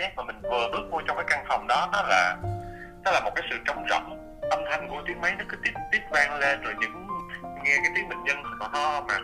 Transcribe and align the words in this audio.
giác 0.00 0.16
mà 0.16 0.22
mình 0.22 0.42
vừa 0.42 0.68
bước 0.72 0.88
vô 0.90 1.00
trong 1.06 1.16
cái 1.16 1.26
căn 1.28 1.44
phòng 1.48 1.66
đó 1.66 1.88
đó 1.92 2.02
là 2.08 2.36
đó 3.04 3.10
là 3.12 3.20
một 3.20 3.30
cái 3.34 3.46
sự 3.50 3.56
trống 3.66 3.84
rỗng. 3.90 4.36
Âm 4.50 4.60
thanh 4.70 4.88
của 4.88 5.02
tiếng 5.06 5.20
máy 5.20 5.34
nó 5.38 5.44
cứ 5.48 5.56
tiếp 5.64 5.72
tiếp 5.92 6.00
vang 6.10 6.38
lên 6.38 6.62
rồi 6.62 6.74
những, 6.80 7.08
nghe 7.64 7.76
cái 7.82 7.92
tiếng 7.94 8.08
bệnh 8.08 8.24
nhân 8.24 8.42
họ 8.60 8.68
ho 8.72 9.00
mà. 9.00 9.14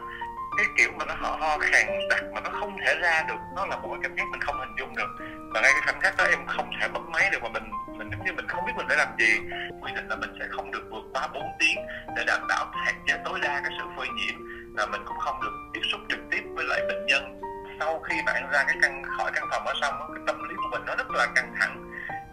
Cái 0.57 0.67
kiểu 0.77 0.91
mà 0.99 1.05
nó 1.05 1.15
ho 1.15 1.37
ho 1.37 1.59
khàn 1.59 1.87
đặc 2.11 2.25
mà 2.35 2.41
nó 2.41 2.51
không 2.61 2.77
thể 2.87 2.95
ra 2.95 3.25
được, 3.29 3.41
nó 3.57 3.67
là 3.67 3.77
một 3.77 3.89
cái 3.91 3.99
cảm 4.03 4.17
giác 4.17 4.25
mình 4.31 4.41
không 4.41 4.59
hình 4.59 4.75
dung 4.79 4.97
được. 4.97 5.11
Và 5.55 5.61
ngay 5.61 5.73
cái 5.73 5.83
khoảnh 5.85 6.01
khắc 6.01 6.17
đó 6.17 6.25
em 6.25 6.47
không 6.47 6.71
thể 6.81 6.89
bấm 6.89 7.13
máy 7.13 7.31
được 7.33 7.43
mà 7.43 7.49
mình 7.49 7.71
mình 7.99 8.11
giống 8.11 8.25
như 8.25 8.33
mình 8.33 8.49
không 8.49 8.65
biết 8.67 8.73
mình 8.77 8.87
phải 8.89 8.97
làm 8.97 9.09
gì. 9.19 9.41
Quy 9.83 9.93
định 9.95 10.09
là 10.09 10.17
mình 10.17 10.31
sẽ 10.39 10.47
không 10.51 10.71
được 10.71 10.85
vượt 10.91 11.05
quá 11.13 11.29
4 11.35 11.43
tiếng 11.59 11.77
để 12.17 12.25
đảm 12.27 12.47
bảo 12.49 12.67
hạn 12.73 12.95
chế 13.07 13.15
tối 13.25 13.39
đa 13.43 13.61
cái 13.65 13.73
sự 13.79 13.85
phơi 13.97 14.09
nhiễm. 14.09 14.37
Và 14.77 14.87
mình 14.87 15.03
cũng 15.05 15.19
không 15.19 15.41
được 15.43 15.53
tiếp 15.75 15.81
xúc 15.93 16.01
trực 16.09 16.21
tiếp 16.31 16.43
với 16.55 16.65
lại 16.69 16.81
bệnh 16.89 17.07
nhân. 17.07 17.41
Sau 17.81 17.99
khi 17.99 18.15
bạn 18.27 18.51
ra 18.53 18.65
cái 18.67 18.77
căn, 18.83 19.03
khỏi 19.17 19.31
căn 19.35 19.45
phòng 19.51 19.65
đó 19.65 19.73
xong, 19.81 19.95
cái 20.15 20.23
tâm 20.27 20.36
mình 20.79 20.87
nó 20.87 20.97
rất 20.97 21.11
là 21.11 21.27
căng 21.35 21.55
thẳng 21.59 21.93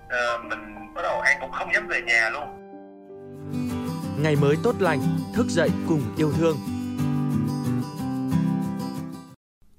à, 0.10 0.38
mình 0.50 0.94
bắt 0.96 1.02
đầu 1.02 1.22
an 1.22 1.38
cũng 1.42 1.52
không 1.52 1.74
dám 1.74 1.88
về 1.88 2.02
nhà 2.02 2.30
luôn 2.30 2.64
Ngày 4.22 4.36
mới 4.36 4.58
tốt 4.64 4.76
lành, 4.80 5.02
thức 5.36 5.48
dậy 5.50 5.70
cùng 5.88 6.02
yêu 6.18 6.32
thương. 6.32 6.58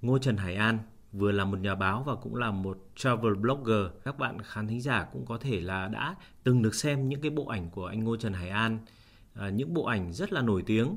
Ngô 0.02 0.18
Trần 0.18 0.36
Hải 0.36 0.54
An 0.54 0.78
vừa 1.12 1.32
là 1.32 1.44
một 1.44 1.58
nhà 1.60 1.74
báo 1.74 2.02
và 2.06 2.14
cũng 2.14 2.36
là 2.36 2.50
một 2.50 2.78
travel 2.96 3.34
blogger. 3.34 3.86
Các 4.04 4.18
bạn 4.18 4.38
khán 4.42 4.68
thính 4.68 4.80
giả 4.80 5.06
cũng 5.12 5.26
có 5.26 5.38
thể 5.38 5.60
là 5.60 5.88
đã 5.88 6.14
từng 6.44 6.62
được 6.62 6.74
xem 6.74 7.08
những 7.08 7.20
cái 7.20 7.30
bộ 7.30 7.46
ảnh 7.46 7.70
của 7.70 7.86
anh 7.86 8.04
Ngô 8.04 8.16
Trần 8.16 8.32
Hải 8.32 8.48
An, 8.48 8.78
à, 9.34 9.48
những 9.48 9.74
bộ 9.74 9.84
ảnh 9.84 10.12
rất 10.12 10.32
là 10.32 10.42
nổi 10.42 10.62
tiếng 10.66 10.96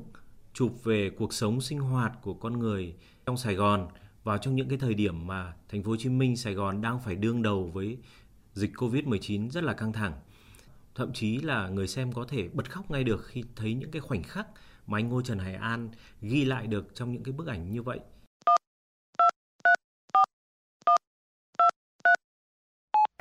chụp 0.52 0.84
về 0.84 1.10
cuộc 1.18 1.32
sống 1.32 1.60
sinh 1.60 1.78
hoạt 1.78 2.12
của 2.22 2.34
con 2.34 2.58
người 2.58 2.94
trong 3.26 3.36
Sài 3.36 3.54
Gòn 3.54 3.88
vào 4.28 4.38
trong 4.38 4.56
những 4.56 4.68
cái 4.68 4.78
thời 4.78 4.94
điểm 4.94 5.26
mà 5.26 5.52
thành 5.68 5.82
phố 5.82 5.90
Hồ 5.90 5.96
Chí 5.98 6.08
Minh, 6.08 6.36
Sài 6.36 6.54
Gòn 6.54 6.82
đang 6.82 7.00
phải 7.00 7.14
đương 7.14 7.42
đầu 7.42 7.70
với 7.74 7.98
dịch 8.54 8.70
Covid-19 8.74 9.50
rất 9.50 9.64
là 9.64 9.74
căng 9.74 9.92
thẳng. 9.92 10.12
Thậm 10.94 11.12
chí 11.12 11.38
là 11.38 11.68
người 11.68 11.88
xem 11.88 12.12
có 12.12 12.26
thể 12.28 12.48
bật 12.52 12.70
khóc 12.70 12.90
ngay 12.90 13.04
được 13.04 13.26
khi 13.26 13.44
thấy 13.56 13.74
những 13.74 13.90
cái 13.90 14.00
khoảnh 14.00 14.22
khắc 14.22 14.46
mà 14.86 14.98
anh 14.98 15.08
Ngô 15.08 15.22
Trần 15.22 15.38
Hải 15.38 15.54
An 15.54 15.88
ghi 16.20 16.44
lại 16.44 16.66
được 16.66 16.94
trong 16.94 17.12
những 17.12 17.24
cái 17.24 17.32
bức 17.32 17.46
ảnh 17.46 17.72
như 17.72 17.82
vậy. 17.82 17.98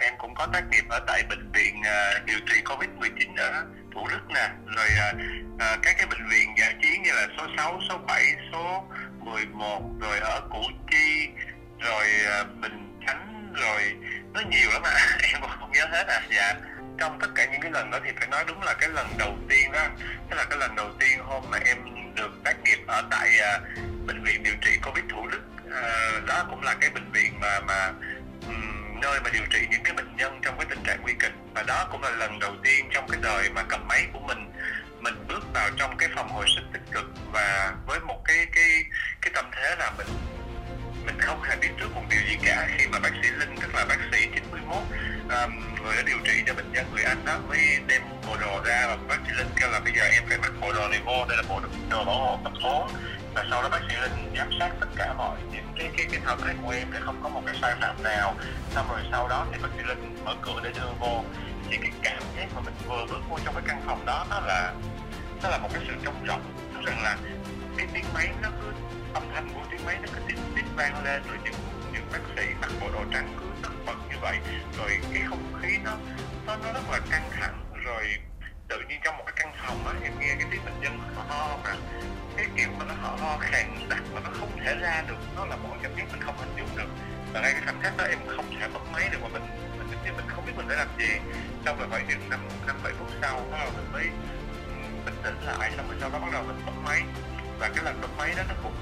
Em 0.01 0.13
cũng 0.19 0.33
có 0.35 0.47
tác 0.53 0.63
nghiệp 0.71 0.83
ở 0.89 0.99
tại 1.07 1.23
bệnh 1.29 1.51
viện 1.51 1.81
à, 1.83 2.23
điều 2.27 2.39
trị 2.39 2.55
Covid-19 2.65 3.35
ở 3.37 3.65
Thủ 3.93 4.07
Đức 4.09 4.21
nè, 4.33 4.49
rồi 4.75 4.87
à, 4.99 5.13
à, 5.59 5.77
các 5.83 5.95
cái 5.97 6.07
bệnh 6.07 6.29
viện 6.29 6.49
giải 6.59 6.75
chiến 6.81 7.03
như 7.03 7.11
là 7.11 7.27
số 7.37 7.47
6, 7.57 7.79
số 7.89 7.97
7, 8.07 8.23
số 8.51 8.83
11, 9.31 9.81
rồi 10.01 10.19
ở 10.19 10.41
Củ 10.49 10.63
Chi, 10.91 11.27
rồi 11.79 12.05
à, 12.25 12.43
Bình 12.61 12.99
Chánh, 13.07 13.53
rồi 13.53 13.81
nó 14.33 14.41
nhiều 14.49 14.69
lắm 14.73 14.81
à, 14.83 15.17
em 15.33 15.41
cũng 15.41 15.51
không 15.59 15.71
nhớ 15.71 15.85
hết 15.91 16.07
à, 16.07 16.21
dạ 16.29 16.53
trong 16.97 17.19
tất 17.19 17.27
cả 17.35 17.45
những 17.51 17.61
cái 17.61 17.71
lần 17.71 17.91
đó 17.91 17.99
thì 18.05 18.11
phải 18.19 18.27
nói 18.27 18.43
đúng 18.47 18.61
là 18.61 18.73
cái 18.73 18.89
lần 18.89 19.07
đầu 19.17 19.37
tiên 19.49 19.71
đó 19.71 19.87
tức 20.29 20.35
là 20.35 20.45
cái 20.49 20.59
lần 20.59 20.75
đầu 20.75 20.89
tiên 20.99 21.19
hôm 21.23 21.43
mà 21.49 21.57
em 21.65 21.77
được 22.15 22.31
tác 22.43 22.55
nghiệp 22.63 22.79
ở 22.87 23.03
tại 23.11 23.29
uh, 23.55 24.07
bệnh 24.07 24.23
viện 24.23 24.43
điều 24.43 24.53
trị 24.61 24.71
covid 24.83 25.03
thủ 25.09 25.27
đức 25.27 25.41
uh, 25.65 26.25
đó 26.25 26.45
cũng 26.49 26.63
là 26.63 26.75
cái 26.81 26.89
bệnh 26.89 27.11
viện 27.11 27.39
mà 27.39 27.59
mà 27.59 27.93
um, 28.47 28.99
nơi 29.01 29.19
mà 29.23 29.29
điều 29.33 29.43
trị 29.49 29.59
những 29.71 29.83
cái 29.83 29.93
bệnh 29.93 30.15
nhân 30.15 30.39
trong 30.41 30.57
cái 30.57 30.65
tình 30.69 30.83
trạng 30.83 31.01
nguy 31.01 31.13
kịch. 31.19 31.33
Và 31.55 31.63
đó 31.63 31.87
cũng 31.91 32.03
là 32.03 32.09
lần 32.09 32.39
đầu 32.39 32.53
tiên 32.63 32.89
trong 32.91 33.07
cái 33.09 33.19
đời 33.23 33.49
mà 33.49 33.63
cầm 33.69 33.87
máy 33.87 34.07
của 34.13 34.19
mình 34.19 34.51
mình 35.01 35.15
bước 35.27 35.43
vào 35.53 35.69
trong 35.77 35.97
cái 35.97 36.09
phòng 36.15 36.29
hồi 36.29 36.45
sức 36.55 36.61
tích 36.73 36.91
cực. 36.91 37.05
Và 37.33 37.75
với 37.87 37.99
một 37.99 38.21
cái 38.25 38.47
cái 38.55 38.56
là 39.87 39.93
mình 39.97 40.07
mình 41.05 41.15
không 41.19 41.41
hề 41.41 41.55
biết 41.55 41.69
trước 41.79 41.95
một 41.95 42.03
điều 42.09 42.19
gì 42.29 42.37
cả. 42.45 42.67
Khi 42.77 42.87
mà 42.87 42.99
bác 42.99 43.11
sĩ 43.23 43.29
Linh 43.39 43.55
tức 43.61 43.75
là 43.75 43.85
bác 43.85 43.97
sĩ 44.11 44.27
91 44.35 44.77
um, 45.29 45.83
người 45.83 45.95
đã 45.95 46.01
điều 46.05 46.17
trị 46.23 46.43
cho 46.47 46.53
bệnh 46.53 46.73
nhân 46.73 46.85
người 46.93 47.03
Anh 47.03 47.25
đó 47.25 47.39
mới 47.47 47.59
đem 47.87 48.01
bộ 48.27 48.35
đồ 48.41 48.61
ra 48.65 48.87
và 48.87 48.97
bác 49.07 49.17
sĩ 49.27 49.33
Linh 49.37 49.47
kêu 49.59 49.69
là 49.71 49.79
bây 49.79 49.93
giờ 49.93 50.03
em 50.03 50.23
phải 50.29 50.37
mặc 50.37 50.51
bộ 50.61 50.73
đồ 50.73 50.87
này 50.87 51.01
vô 51.05 51.25
đây 51.29 51.37
là 51.37 51.43
bộ 51.49 51.61
đồ 51.89 52.05
bảo 52.05 52.15
hộ 52.15 52.39
tập 52.43 52.53
phố 52.63 52.87
và 53.35 53.45
sau 53.49 53.63
đó 53.63 53.69
bác 53.69 53.81
sĩ 53.89 53.95
Linh 54.01 54.35
giám 54.37 54.49
sát 54.59 54.69
tất 54.79 54.87
cả 54.95 55.13
mọi 55.17 55.37
những 55.51 55.73
cái 55.77 55.89
cái 55.97 56.05
cái 56.11 56.21
thao 56.25 56.37
tác 56.37 56.53
của 56.63 56.71
em 56.71 56.87
để 56.93 56.99
không 57.01 57.19
có 57.23 57.29
một 57.29 57.41
cái 57.45 57.55
sai 57.61 57.75
phạm 57.81 58.03
nào. 58.03 58.35
Xong 58.75 58.87
rồi 58.89 58.99
sau 59.11 59.27
đó 59.27 59.45
thì 59.51 59.59
bác 59.61 59.69
sĩ 59.77 59.83
Linh 59.87 60.15
mở 60.25 60.35
cửa 60.41 60.59
để 60.63 60.71
đưa 60.75 60.91
vô. 60.99 61.23
Thì 61.69 61.77
cái 61.77 61.91
cảm 62.03 62.23
giác 62.37 62.47
mà 62.55 62.61
mình 62.61 62.73
vừa 62.87 63.05
bước 63.09 63.21
vô 63.29 63.39
trong 63.45 63.53
cái 63.55 63.63
căn 63.67 63.81
phòng 63.85 64.05
đó 64.05 64.25
nó 64.29 64.39
là 64.39 64.73
nó 65.43 65.49
là 65.49 65.57
một 65.57 65.69
cái 65.73 65.83
sự 65.87 65.93
trống 66.03 66.25
rỗng. 66.27 66.41
Rằng 66.85 67.03
là 67.03 67.17
cái 67.77 67.87
tiếng 67.93 68.05
máy 68.13 68.27
nó 68.41 68.49
cứ 68.61 68.71
âm 69.17 69.29
thanh 69.33 69.49
của 69.53 69.61
tiếng 69.71 69.85
máy 69.85 69.97
nó 70.01 70.07
cứ 70.13 70.21
tiếp 70.27 70.35
tiếp 70.55 70.65
vang 70.75 71.03
lên 71.03 71.23
rồi 71.27 71.37
những 71.43 71.53
những 71.93 72.07
bác 72.11 72.19
sĩ 72.35 72.43
mặc 72.61 72.71
bộ 72.81 72.89
đồ 72.93 73.03
trắng 73.13 73.37
cứ 73.39 73.45
tất 73.63 73.69
bật 73.85 73.95
như 74.09 74.15
vậy. 74.21 74.37
Rồi 74.77 74.99
cái 75.13 75.21
không 75.29 75.61
khí 75.61 75.77
nó 75.85 75.91
nó 76.45 76.55
nó 76.63 76.73
rất 76.73 76.89
là 76.91 76.99
căng 77.09 77.29
thẳng. 77.39 77.65
Rồi 77.83 78.03
tự 78.67 78.77
nhiên 78.89 78.99
trong 79.03 79.17
một 79.17 79.23
cái 79.25 79.33
căn 79.35 79.53
phòng 79.57 79.87
á 79.87 79.93
em 80.03 80.19
nghe 80.19 80.35
cái 80.39 80.47
tiếng 80.51 80.65
bệnh 80.65 80.81
nhân 80.81 80.99
họ 81.15 81.23
ho 81.29 81.57
mà 81.63 81.75
cái 82.37 82.45
kiểu 82.55 82.67
mà 82.79 82.85
nó 82.85 82.93
ho 83.01 83.15
ho 83.15 83.37
khàn 83.37 83.89
đặc 83.89 84.01
mà 84.13 84.19
nó 84.23 84.29
không 84.39 84.59
thể 84.65 84.75
ra 84.75 85.03
được. 85.07 85.17
Nó 85.35 85.45
là 85.45 85.55
một 85.55 85.75
cảm 85.83 85.91
giác 85.97 86.03
mình 86.11 86.21
không 86.21 86.37
hình 86.37 86.55
dung 86.57 86.77
được. 86.77 86.89
Và 87.33 87.41
ngay 87.41 87.53
cái 87.53 87.61
khoảnh 87.65 87.81
khắc 87.81 87.97
đó 87.97 88.03
em 88.03 88.19
không 88.35 88.45
thể 88.59 88.67
bấm 88.73 88.91
máy 88.91 89.09
được 89.11 89.19
mà 89.21 89.27
mình 89.27 89.43
mình 89.77 89.87
mình, 90.03 90.15
mình 90.17 90.25
không 90.27 90.45
biết 90.45 90.53
mình 90.55 90.67
phải 90.67 90.77
làm 90.77 90.87
gì. 90.97 91.09
Xong 91.65 91.79
rồi 91.79 91.87
phải 91.91 92.03
chừng 92.09 92.29
năm 92.29 92.39
năm 92.67 92.75
bảy 92.83 92.93
phút 92.99 93.07
sau 93.21 93.47
bắt 93.51 93.57
đầu 93.59 93.71
mình 93.77 93.91
mới 93.91 94.05
ừ, 94.67 94.73
bình 95.05 95.15
tĩnh 95.23 95.41
lại. 95.45 95.71
Xong 95.77 95.87
rồi 95.89 95.97
sau 96.01 96.09
đó 96.09 96.19
bắt 96.19 96.29
đầu 96.33 96.43
mình 96.43 96.61
bấm 96.65 96.83
máy. 96.83 97.01
Và 97.59 97.69
cái 97.75 97.83
lần 97.85 98.01
bấm 98.01 98.09
máy 98.17 98.33
đó 98.37 98.43
nó 98.49 98.55
cũng 98.63 98.73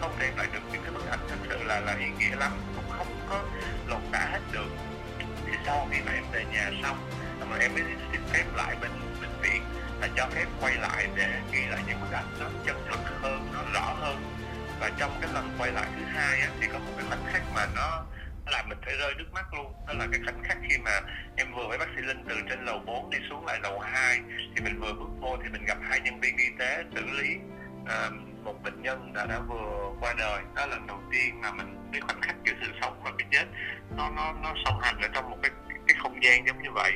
không 0.00 0.16
đem 0.18 0.36
lại 0.36 0.46
được 0.52 0.60
những 0.72 0.82
cái 0.82 0.92
bức 0.92 1.06
ảnh 1.10 1.18
thật 1.28 1.36
sự 1.48 1.62
là 1.64 1.80
là 1.80 1.96
ý 1.98 2.06
nghĩa 2.18 2.36
lắm 2.36 2.52
cũng 2.76 2.90
không 2.90 3.06
có 3.28 3.42
lột 3.86 4.02
tả 4.12 4.28
hết 4.32 4.40
được. 4.52 4.70
Thì 5.46 5.52
sau 5.66 5.88
khi 5.90 5.96
mà 6.06 6.12
em 6.12 6.24
về 6.32 6.44
nhà 6.52 6.70
xong 6.82 7.10
mà 7.50 7.56
em 7.56 7.74
mới 7.74 7.82
xin 8.12 8.20
phép 8.32 8.44
lại 8.56 8.76
bên 8.80 8.90
bệnh 9.20 9.40
viện 9.42 9.62
là 10.00 10.08
cho 10.16 10.26
phép 10.30 10.46
quay 10.60 10.74
lại 10.74 11.06
để 11.14 11.40
ghi 11.52 11.66
lại 11.70 11.80
những 11.86 12.00
bức 12.00 12.12
ảnh 12.12 12.26
nó 12.40 12.46
chân 12.66 12.76
thực 12.88 13.00
hơn 13.22 13.48
nó 13.52 13.62
rõ 13.74 13.94
hơn. 14.00 14.16
Và 14.80 14.90
trong 14.98 15.18
cái 15.20 15.30
lần 15.34 15.54
quay 15.58 15.72
lại 15.72 15.86
thứ 15.96 16.04
hai 16.04 16.40
á, 16.40 16.48
thì 16.60 16.66
có 16.72 16.78
một 16.78 16.92
cái 16.96 17.06
khoảnh 17.08 17.24
khắc 17.32 17.42
mà 17.54 17.66
nó 17.76 18.04
làm 18.46 18.68
mình 18.68 18.78
phải 18.84 18.94
rơi 18.96 19.14
nước 19.18 19.32
mắt 19.32 19.54
luôn. 19.54 19.72
Đó 19.86 19.94
là 19.98 20.06
cái 20.12 20.20
khoảnh 20.24 20.42
khắc 20.44 20.58
khi 20.70 20.78
mà 20.78 21.00
em 21.36 21.54
vừa 21.54 21.68
với 21.68 21.78
bác 21.78 21.86
sĩ 21.96 22.02
Linh 22.02 22.24
từ 22.28 22.34
trên 22.48 22.64
lầu 22.64 22.78
4 22.86 23.10
đi 23.10 23.18
xuống 23.30 23.46
lại 23.46 23.58
lầu 23.62 23.78
2 23.78 24.20
thì 24.56 24.62
mình 24.64 24.80
vừa 24.80 24.92
bước 24.92 25.10
vô 25.20 25.36
thì 25.42 25.48
mình 25.48 25.64
gặp 25.64 25.78
hai 25.88 26.00
nhân 26.00 26.20
viên 26.20 26.36
y 26.36 26.48
tế 26.58 26.84
xử 26.94 27.02
lý 27.06 27.36
uh, 27.82 28.29
một 28.44 28.62
bệnh 28.62 28.82
nhân 28.82 29.12
đã 29.14 29.26
đã 29.26 29.38
vừa 29.38 29.92
qua 30.00 30.14
đời. 30.18 30.42
Đó 30.54 30.66
là 30.66 30.66
lần 30.66 30.86
đầu 30.86 31.02
tiên 31.12 31.40
mà 31.40 31.52
mình 31.52 31.88
cái 31.92 32.00
khoảnh 32.00 32.20
khắc 32.20 32.36
giữa 32.44 32.52
sự 32.60 32.72
sống 32.80 33.00
và 33.02 33.10
cái 33.18 33.28
chết. 33.30 33.44
Nó 33.96 34.10
nó 34.10 34.32
nó 34.32 34.54
song 34.64 34.80
hành 34.80 35.00
ở 35.00 35.08
trong 35.14 35.30
một 35.30 35.38
cái 35.42 35.50
cái 35.88 35.96
không 36.02 36.22
gian 36.22 36.46
giống 36.46 36.62
như 36.62 36.70
vậy. 36.70 36.92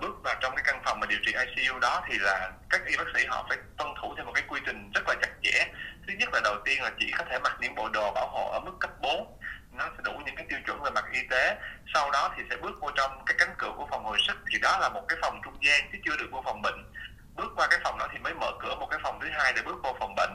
Bước 0.00 0.22
vào 0.24 0.34
trong 0.40 0.54
cái 0.56 0.64
căn 0.66 0.82
phòng 0.84 1.00
mà 1.00 1.06
điều 1.06 1.18
trị 1.26 1.32
ICU 1.32 1.78
đó 1.78 2.02
thì 2.08 2.18
là 2.18 2.50
các 2.70 2.86
y 2.86 2.96
bác 2.96 3.04
sĩ 3.14 3.26
họ 3.26 3.46
phải 3.48 3.58
tuân 3.76 3.88
thủ 4.00 4.14
theo 4.16 4.24
một 4.24 4.32
cái 4.34 4.44
quy 4.48 4.60
trình 4.66 4.90
rất 4.94 5.08
là 5.08 5.14
chặt 5.22 5.30
chẽ. 5.42 5.66
Thứ 6.06 6.14
nhất 6.18 6.28
là 6.32 6.40
đầu 6.44 6.56
tiên 6.64 6.82
là 6.82 6.90
chỉ 6.98 7.12
có 7.18 7.24
thể 7.30 7.38
mặc 7.38 7.56
những 7.60 7.74
bộ 7.74 7.88
đồ 7.88 8.12
bảo 8.14 8.28
hộ 8.28 8.50
ở 8.52 8.60
mức 8.60 8.72
cấp 8.80 8.90
4 9.00 9.38
nó 9.72 9.84
sẽ 9.96 10.02
đủ 10.04 10.12
những 10.26 10.36
cái 10.36 10.46
tiêu 10.48 10.58
chuẩn 10.66 10.82
về 10.82 10.90
mặt 10.90 11.04
y 11.12 11.20
tế. 11.30 11.56
Sau 11.94 12.10
đó 12.10 12.34
thì 12.36 12.42
sẽ 12.50 12.56
bước 12.56 12.80
vô 12.80 12.90
trong 12.96 13.24
cái 13.26 13.36
cánh 13.38 13.54
cửa 13.58 13.72
của 13.76 13.86
phòng 13.90 14.04
hồi 14.04 14.18
sức. 14.26 14.36
Thì 14.52 14.58
đó 14.62 14.78
là 14.80 14.88
một 14.88 15.04
cái 15.08 15.18
phòng 15.22 15.40
trung 15.44 15.56
gian 15.62 15.80
chứ 15.92 15.98
chưa 16.04 16.16
được 16.16 16.28
vô 16.30 16.42
phòng 16.44 16.62
bệnh 16.62 16.92
bước 17.36 17.52
qua 17.56 17.66
cái 17.70 17.80
phòng 17.84 17.98
đó 17.98 18.08
thì 18.12 18.18
mới 18.18 18.34
mở 18.34 18.50
cửa 18.60 18.74
một 18.80 18.86
cái 18.90 19.00
phòng 19.02 19.18
thứ 19.20 19.28
hai 19.32 19.52
để 19.52 19.62
bước 19.62 19.76
vô 19.82 19.96
phòng 19.98 20.14
bệnh. 20.16 20.34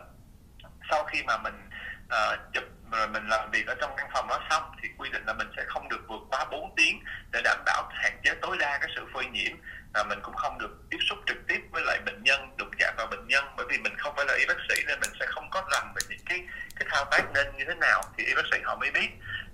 Sau 0.89 1.03
khi 1.03 1.23
mà 1.23 1.37
mình 1.37 1.69
uh, 2.05 2.39
chụp 2.53 2.63
rồi 2.91 3.07
mình 3.07 3.27
làm 3.27 3.51
việc 3.51 3.67
ở 3.67 3.75
trong 3.81 3.93
căn 3.97 4.09
phòng 4.13 4.27
đó 4.27 4.39
xong 4.49 4.71
thì 4.81 4.89
quy 4.97 5.09
định 5.09 5.25
là 5.25 5.33
mình 5.33 5.47
sẽ 5.57 5.63
không 5.67 5.89
được 5.89 6.01
vượt 6.07 6.21
quá 6.29 6.45
4 6.51 6.73
tiếng 6.77 7.03
để 7.31 7.41
đảm 7.43 7.57
bảo 7.65 7.89
hạn 7.91 8.19
chế 8.23 8.33
tối 8.41 8.57
đa 8.59 8.77
cái 8.77 8.89
sự 8.95 9.05
phơi 9.13 9.25
nhiễm. 9.25 9.57
Và 9.93 10.03
mình 10.03 10.19
cũng 10.23 10.35
không 10.35 10.59
được 10.59 10.71
tiếp 10.89 10.97
xúc 11.09 11.17
trực 11.25 11.37
tiếp 11.47 11.59
với 11.71 11.83
lại 11.85 11.99
bệnh 12.05 12.23
nhân 12.23 12.57
đụng 12.57 12.71
chạm 12.79 12.93
vào 12.97 13.07
bệnh 13.07 13.27
nhân 13.27 13.45
bởi 13.57 13.65
vì 13.69 13.77
mình 13.77 13.93
không 13.97 14.13
phải 14.15 14.25
là 14.25 14.35
y 14.39 14.45
bác 14.45 14.57
sĩ 14.69 14.83
nên 14.87 14.99
mình 14.99 15.11
sẽ 15.19 15.25
không 15.29 15.49
có 15.49 15.63
rành 15.71 15.93
về 15.95 16.01
những 16.09 16.25
cái 16.25 16.39
cái 16.79 16.87
thao 16.91 17.05
tác 17.11 17.31
nên 17.33 17.57
như 17.57 17.63
thế 17.67 17.75
nào 17.75 18.03
thì 18.17 18.25
y 18.25 18.35
bác 18.35 18.45
sĩ 18.51 18.57
họ 18.63 18.75
mới 18.75 18.91
biết. 18.91 19.09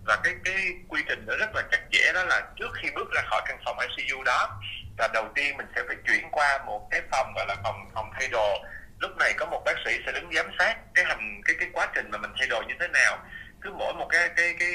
Và 0.06 0.20
cái 0.24 0.34
cái 0.44 0.56
quy 0.90 1.02
trình 1.08 1.26
nó 1.28 1.36
rất 1.38 1.56
là 1.56 1.62
chặt 1.72 1.82
chẽ 1.92 2.14
đó 2.14 2.24
là 2.24 2.42
trước 2.56 2.70
khi 2.82 2.90
bước 2.96 3.12
ra 3.16 3.22
khỏi 3.30 3.42
căn 3.46 3.58
phòng 3.66 3.80
ICU 3.80 4.24
đó 4.24 4.60
là 4.98 5.08
đầu 5.14 5.28
tiên 5.36 5.58
mình 5.58 5.68
sẽ 5.76 5.82
phải 5.88 5.96
chuyển 6.08 6.32
qua 6.32 6.60
một 6.66 6.88
cái 6.92 7.02
phòng 7.12 7.34
gọi 7.36 7.46
là 7.48 7.56
phòng 7.64 7.90
phòng 7.94 8.12
thay 8.14 8.28
đồ. 8.28 8.64
Lúc 9.00 9.12
này 9.18 9.34
có 9.38 9.46
một 9.46 9.62
bác 9.66 9.76
sĩ 9.86 10.00
sẽ 10.06 10.12
đứng 10.12 10.34
giám 10.34 10.52
sát 10.60 10.76
cái 10.94 11.06
hành 11.06 11.42
cái 11.46 11.56
cái 11.60 11.70
quá 11.74 11.88
trình 11.96 12.12
mà 12.12 12.18
mình 12.18 12.32
thay 12.38 12.48
đồ 12.48 12.64
như 12.68 12.74
thế 12.80 12.88
nào. 12.88 13.18
Cứ 13.62 13.72
mỗi 13.72 13.94
một 13.94 14.08
cái 14.12 14.30
cái 14.36 14.56
cái 14.60 14.72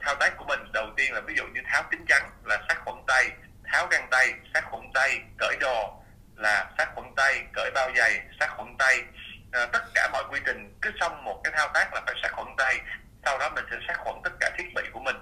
thao 0.00 0.14
tác 0.14 0.36
của 0.36 0.44
mình 0.44 0.60
đầu 0.72 0.86
tiên 0.96 1.14
là 1.14 1.20
ví 1.20 1.34
dụ 1.36 1.44
như 1.46 1.60
tháo 1.66 1.82
kính 1.90 2.04
chắn 2.08 2.30
là 2.44 2.58
sát 2.68 2.78
khuẩn 2.84 2.96
tay 3.06 3.30
tháo 3.72 3.86
găng 3.86 4.08
tay 4.10 4.34
sát 4.54 4.64
khuẩn 4.70 4.82
tay 4.94 5.20
cởi 5.38 5.56
đồ 5.60 6.02
là 6.36 6.70
sát 6.78 6.88
khuẩn 6.94 7.06
tay 7.16 7.44
cởi 7.52 7.70
bao 7.74 7.90
giày 7.96 8.20
sát 8.40 8.48
khuẩn 8.56 8.76
tay. 8.78 9.02
À, 9.52 9.66
tất 9.72 9.82
cả 9.94 10.08
mọi 10.12 10.24
quy 10.30 10.40
trình 10.46 10.78
cứ 10.82 10.90
xong 11.00 11.24
một 11.24 11.40
cái 11.44 11.52
thao 11.56 11.68
tác 11.74 11.94
là 11.94 12.00
phải 12.06 12.14
sát 12.22 12.32
khuẩn 12.32 12.48
tay. 12.58 12.80
Sau 13.24 13.38
đó 13.38 13.50
mình 13.54 13.64
sẽ 13.70 13.76
sát 13.86 13.96
khuẩn 13.98 14.14
tất 14.24 14.30
cả 14.40 14.50
thiết 14.58 14.64
bị 14.74 14.82
của 14.92 15.00
mình. 15.00 15.16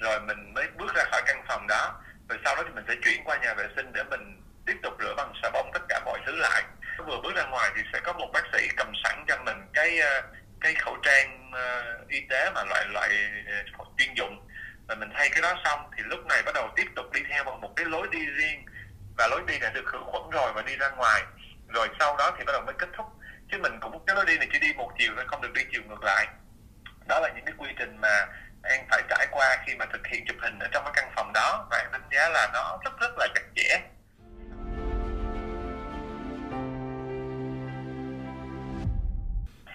Rồi 0.00 0.20
mình 0.20 0.54
mới 0.54 0.66
bước 0.76 0.94
ra 0.94 1.04
khỏi 1.10 1.22
căn 1.26 1.44
phòng 1.48 1.66
đó 1.66 2.00
rồi 2.28 2.38
sau 2.44 2.56
đó 2.56 2.62
thì 2.66 2.70
mình 2.74 2.84
sẽ 2.88 2.94
chuyển 3.04 3.24
qua 3.24 3.36
nhà 3.36 3.54
vệ 3.54 3.66
sinh 3.76 3.92
để 3.92 4.02
mình 4.10 4.42
tiếp 4.66 4.76
tục 4.82 4.92
rửa 5.00 5.14
bằng 5.16 5.32
xà 5.42 5.50
bông 5.50 5.70
tất 5.74 5.80
cả 5.88 6.00
mọi 6.04 6.20
thứ 6.26 6.32
lại. 6.36 6.62
Vừa 6.98 7.20
bước 7.22 7.34
ra 7.36 7.44
ngoài 7.44 7.70
thì 7.76 7.82
sẽ 7.92 8.00
có 8.00 8.12
một 8.12 8.30
bác 8.32 8.44
sĩ 8.52 8.68
cầm 8.76 8.92
sẵn 9.04 9.24
cho 9.28 9.36
mình 9.44 9.56
cái 9.72 10.00
ờ, 10.00 10.22
cái 10.60 10.74
khẩu 10.74 10.96
trang 11.02 11.50
uh, 11.50 12.08
y 12.08 12.20
tế 12.30 12.50
mà 12.54 12.64
loại 12.64 12.86
loại 12.88 13.10
ờ, 13.46 13.84
chuyên 13.98 14.14
dụng. 14.14 14.48
Và 14.88 14.94
mình 14.94 15.10
thay 15.14 15.28
cái 15.28 15.42
đó 15.42 15.60
xong 15.64 15.90
thì 15.96 16.02
lúc 16.06 16.26
này 16.26 16.42
bắt 16.42 16.54
đầu 16.54 16.68
tiếp 16.76 16.86
tục 16.96 17.12
đi 17.12 17.20
theo 17.30 17.44
bằng 17.44 17.60
một 17.60 17.72
cái 17.76 17.86
lối 17.86 18.08
đi 18.10 18.26
riêng. 18.26 18.64
Và 19.18 19.28
lối 19.28 19.42
đi 19.46 19.58
đã 19.58 19.70
được 19.70 19.84
khử 19.86 19.98
khuẩn 20.04 20.30
rồi 20.30 20.52
và 20.52 20.62
đi 20.62 20.76
ra 20.76 20.90
ngoài. 20.90 21.22
Rồi 21.68 21.88
sau 21.98 22.16
đó 22.16 22.34
thì 22.38 22.44
bắt 22.44 22.52
đầu 22.52 22.62
mới 22.66 22.74
kết 22.78 22.88
thúc. 22.96 23.06
Chứ 23.50 23.58
mình 23.58 23.80
cũng 23.80 24.04
cái 24.06 24.16
lối 24.16 24.24
đi 24.26 24.38
này 24.38 24.48
chỉ 24.52 24.58
đi 24.58 24.72
một 24.76 24.92
chiều 24.98 25.12
thôi 25.16 25.24
không 25.28 25.42
được 25.42 25.52
đi 25.52 25.62
chiều 25.72 25.82
ngược 25.88 26.02
lại. 26.04 26.26
Đó 27.08 27.20
là 27.20 27.28
những 27.34 27.44
cái 27.44 27.54
quy 27.58 27.68
trình 27.78 27.96
mà 28.00 28.26
em 28.64 28.80
phải 28.90 29.02
trải 29.08 29.26
qua 29.30 29.56
khi 29.66 29.74
mà 29.74 29.86
thực 29.92 30.06
hiện 30.06 30.24
chụp 30.26 30.36
hình 30.40 30.58
ở 30.58 30.68
trong 30.72 30.84
cái 30.84 30.92
căn 30.96 31.12
phòng 31.16 31.32
đó 31.32 31.66
và 31.70 31.78
em 31.78 31.92
đánh 31.92 32.08
giá 32.10 32.28
là 32.28 32.50
nó 32.52 32.78
rất 32.84 33.00
rất 33.00 33.10
là 33.18 33.28
chặt 33.34 33.42
chẽ. 33.56 33.80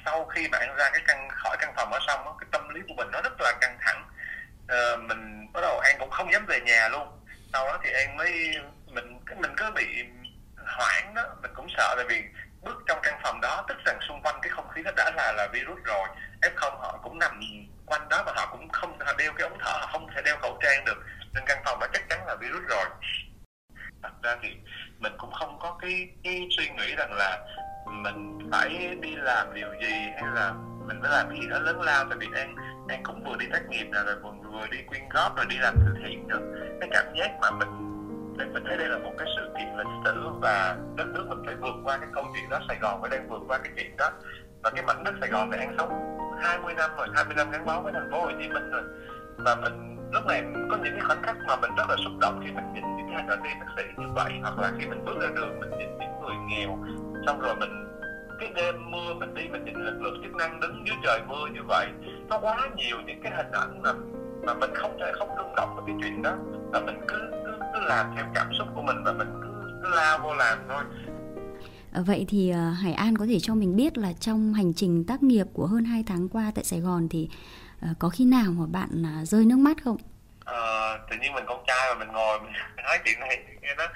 Sau 0.05 0.25
khi 0.25 0.47
bạn 0.47 0.75
ra 0.75 0.89
cái 0.93 1.01
căn 1.07 1.29
khỏi 1.31 1.57
căn 1.59 1.73
phòng 1.75 1.91
đó 1.91 1.99
xong 2.07 2.25
đó, 2.25 2.37
cái 2.39 2.47
tâm 2.51 2.69
lý 2.69 2.81
của 2.87 2.93
mình 2.93 3.07
nó 3.11 3.21
rất 3.21 3.33
là 3.41 3.53
căng 3.61 3.77
thẳng. 3.81 4.09
Ờ, 4.67 4.97
mình 4.97 5.47
bắt 5.53 5.61
đầu 5.61 5.79
em 5.79 5.95
cũng 5.99 6.09
không 6.09 6.33
dám 6.33 6.45
về 6.45 6.59
nhà 6.59 6.89
luôn. 6.89 7.07
Sau 7.53 7.65
đó 7.65 7.79
thì 7.83 7.89
em 7.89 8.17
mới 8.17 8.55
mình 8.85 9.19
mình 9.41 9.53
cứ 9.57 9.71
bị 9.75 9.85
hoảng 10.77 11.13
đó 11.13 11.23
mình 11.41 11.51
cũng 11.55 11.67
sợ 11.77 11.93
tại 11.97 12.05
vì 12.09 12.23
bước 12.61 12.83
trong 12.87 12.99
căn 13.03 13.19
phòng 13.23 13.41
đó 13.41 13.65
tức 13.67 13.77
rằng 13.85 13.99
xung 14.07 14.21
quanh 14.21 14.39
cái 14.41 14.49
không 14.49 14.69
khí 14.69 14.81
nó 14.81 14.91
đã 14.95 15.11
là 15.15 15.31
là 15.31 15.47
virus 15.53 15.79
rồi. 15.83 16.07
F 16.41 16.49
không 16.55 16.79
họ 16.79 16.99
cũng 17.03 17.19
nằm 17.19 17.39
quanh 17.89 18.09
đó 18.09 18.23
và 18.25 18.33
họ 18.35 18.47
cũng 18.51 18.69
không 18.69 18.99
họ 18.99 19.13
đeo 19.17 19.33
cái 19.33 19.47
ống 19.49 19.57
thở 19.59 19.71
họ 19.71 19.89
không 19.91 20.07
thể 20.15 20.21
đeo 20.25 20.37
khẩu 20.41 20.57
trang 20.63 20.85
được. 20.85 20.97
Nên 21.33 21.43
căn 21.47 21.57
phòng 21.65 21.79
đó 21.79 21.87
chắc 21.93 22.09
chắn 22.09 22.27
là 22.27 22.35
virus 22.35 22.61
rồi. 22.69 22.85
Thật 24.03 24.11
ra 24.23 24.37
thì 24.41 24.49
mình 24.99 25.13
cũng 25.17 25.31
không 25.31 25.59
có 25.59 25.77
cái, 25.81 26.09
cái 26.23 26.47
suy 26.57 26.69
nghĩ 26.69 26.95
rằng 26.95 27.13
là 27.13 27.45
mình 27.85 28.49
phải 28.51 28.95
đi 29.01 29.15
làm 29.15 29.53
điều 29.53 29.73
gì 29.81 29.93
hay 30.15 30.23
là 30.35 30.53
mình 30.87 30.99
phải 31.01 31.11
làm 31.11 31.29
gì 31.29 31.47
đó 31.49 31.59
lớn 31.59 31.81
lao. 31.81 32.05
Tại 32.09 32.17
vì 32.21 32.27
đang 32.33 32.55
đang 32.87 33.03
cũng 33.03 33.23
vừa 33.23 33.35
đi 33.39 33.45
tác 33.51 33.61
nghiệp 33.69 33.87
rồi 33.91 34.15
vừa 34.23 34.31
vừa 34.51 34.67
đi 34.71 34.77
quyên 34.87 35.09
góp 35.09 35.35
rồi 35.35 35.45
đi 35.49 35.57
làm 35.57 35.75
từ 35.85 36.01
thiện 36.03 36.27
nữa. 36.27 36.39
Cái 36.79 36.89
cảm 36.91 37.05
giác 37.15 37.31
mà 37.41 37.51
mình 37.51 37.69
mình 38.53 38.63
thấy 38.67 38.77
đây 38.77 38.87
là 38.87 38.97
một 38.97 39.13
cái 39.17 39.27
sự 39.37 39.53
kiện 39.57 39.77
lịch 39.77 39.87
sử 40.05 40.29
và 40.41 40.77
đất 40.95 41.07
nước 41.07 41.25
mình 41.29 41.43
phải 41.45 41.55
vượt 41.55 41.75
qua 41.83 41.97
cái 41.97 42.09
câu 42.13 42.25
chuyện 42.33 42.49
đó. 42.49 42.59
Sài 42.67 42.77
Gòn 42.81 43.01
phải 43.01 43.09
đang 43.09 43.29
vượt 43.29 43.41
qua 43.47 43.57
cái 43.57 43.71
chuyện 43.75 43.97
đó. 43.97 44.09
Và 44.63 44.69
cái 44.69 44.83
mảnh 44.83 45.03
đất 45.03 45.13
Sài 45.21 45.29
Gòn 45.29 45.49
này 45.49 45.59
ăn 45.59 45.75
sống. 45.77 46.08
20 46.41 46.73
năm 46.73 46.89
rồi 46.97 47.07
20 47.13 47.35
năm 47.35 47.51
gắn 47.51 47.65
bó 47.65 47.81
với 47.81 47.93
thành 47.93 48.11
phố 48.11 48.21
Hồ 48.21 48.31
Chí 48.39 48.49
Minh 48.49 48.71
rồi. 48.71 48.83
Và 49.37 49.55
mình 49.55 49.97
lúc 50.11 50.25
này 50.25 50.43
có 50.71 50.77
những 50.83 50.93
cái 50.93 51.01
khoảnh 51.07 51.23
khắc 51.23 51.35
mà 51.47 51.55
mình 51.55 51.71
rất 51.77 51.89
là 51.89 51.95
xúc 52.03 52.13
động 52.21 52.41
khi 52.45 52.51
mình 52.51 52.73
nhìn 52.73 52.83
những 52.97 53.07
cái 53.11 53.23
hành 53.27 53.43
y 53.43 53.49
bác 53.59 53.67
sĩ 53.77 53.83
như 53.97 54.07
vậy 54.15 54.31
hoặc 54.41 54.59
là 54.59 54.71
khi 54.79 54.87
mình 54.87 55.05
bước 55.05 55.17
ra 55.21 55.27
đường 55.35 55.59
mình 55.59 55.69
nhìn 55.69 55.97
những 55.99 56.21
người 56.21 56.35
nghèo. 56.49 56.77
Xong 57.25 57.39
rồi 57.39 57.55
mình 57.55 57.85
cái 58.39 58.51
đêm 58.55 58.91
mưa 58.91 59.13
mình 59.13 59.33
đi 59.33 59.47
mình 59.51 59.65
nhìn 59.65 59.75
lực 59.75 60.01
lượng 60.01 60.21
chức 60.23 60.35
năng 60.35 60.59
đứng 60.59 60.87
dưới 60.87 60.97
trời 61.03 61.21
mưa 61.27 61.47
như 61.53 61.61
vậy 61.67 61.87
nó 62.29 62.39
quá 62.39 62.69
nhiều 62.75 62.97
những 63.05 63.21
cái 63.23 63.31
hình 63.35 63.51
ảnh 63.51 63.81
mà 63.81 63.93
mà 64.43 64.53
mình 64.53 64.71
không 64.75 64.97
thể 64.99 65.11
không 65.19 65.29
rung 65.37 65.55
động 65.55 65.75
với 65.75 65.83
cái 65.87 65.95
chuyện 66.01 66.21
đó. 66.21 66.35
Và 66.71 66.79
mình 66.79 66.99
cứ 67.07 67.17
cứ, 67.31 67.51
cứ 67.73 67.79
làm 67.79 68.05
theo 68.15 68.25
cảm 68.35 68.47
xúc 68.57 68.67
của 68.75 68.81
mình 68.81 69.03
và 69.05 69.13
mình 69.13 69.27
cứ, 69.41 69.49
cứ 69.83 69.89
lao 69.95 70.19
vô 70.23 70.35
làm 70.35 70.57
thôi. 70.69 70.83
Ờ, 71.93 72.03
vậy 72.03 72.25
thì 72.29 72.49
ờ, 72.49 72.69
Hải 72.69 72.93
An 72.93 73.17
có 73.17 73.25
thể 73.25 73.39
cho 73.41 73.55
mình 73.55 73.75
biết 73.75 73.97
là 73.97 74.13
trong 74.19 74.53
hành 74.53 74.73
trình 74.73 75.05
tác 75.07 75.23
nghiệp 75.23 75.45
của 75.53 75.67
hơn 75.67 75.85
2 75.85 76.03
tháng 76.07 76.29
qua 76.29 76.51
tại 76.55 76.63
Sài 76.63 76.79
Gòn 76.79 77.07
thì 77.11 77.29
ờ, 77.81 77.87
có 77.99 78.09
khi 78.09 78.25
nào 78.25 78.51
mà 78.51 78.65
bạn 78.71 78.89
à, 79.05 79.25
rơi 79.25 79.45
nước 79.45 79.59
mắt 79.59 79.77
không? 79.83 79.97
À, 80.45 80.97
tự 81.09 81.15
nhiên 81.21 81.33
mình 81.33 81.43
con 81.47 81.63
trai 81.67 81.93
mà 81.93 81.99
mình 81.99 82.13
ngồi 82.13 82.39
mình 82.39 82.51
nói 82.83 82.99
chuyện 83.05 83.19
này 83.19 83.43
nghe 83.61 83.75
nó 83.77 83.87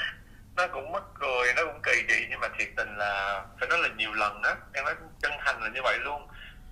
nó 0.56 0.68
cũng 0.68 0.92
mắc 0.92 1.04
cười 1.20 1.54
nó 1.56 1.62
cũng 1.66 1.82
kỳ 1.84 1.92
dị 2.10 2.26
nhưng 2.30 2.40
mà 2.40 2.48
thiệt 2.60 2.68
tình 2.78 2.96
là 2.98 3.44
phải 3.60 3.70
nói 3.70 3.80
là 3.82 3.90
nhiều 3.98 4.14
lần 4.14 4.42
đó 4.42 4.56
em 4.74 4.86
nói 4.86 4.96
chân 5.22 5.32
thành 5.46 5.64
là 5.64 5.70
như 5.70 5.80
vậy 5.84 5.98
luôn 6.00 6.28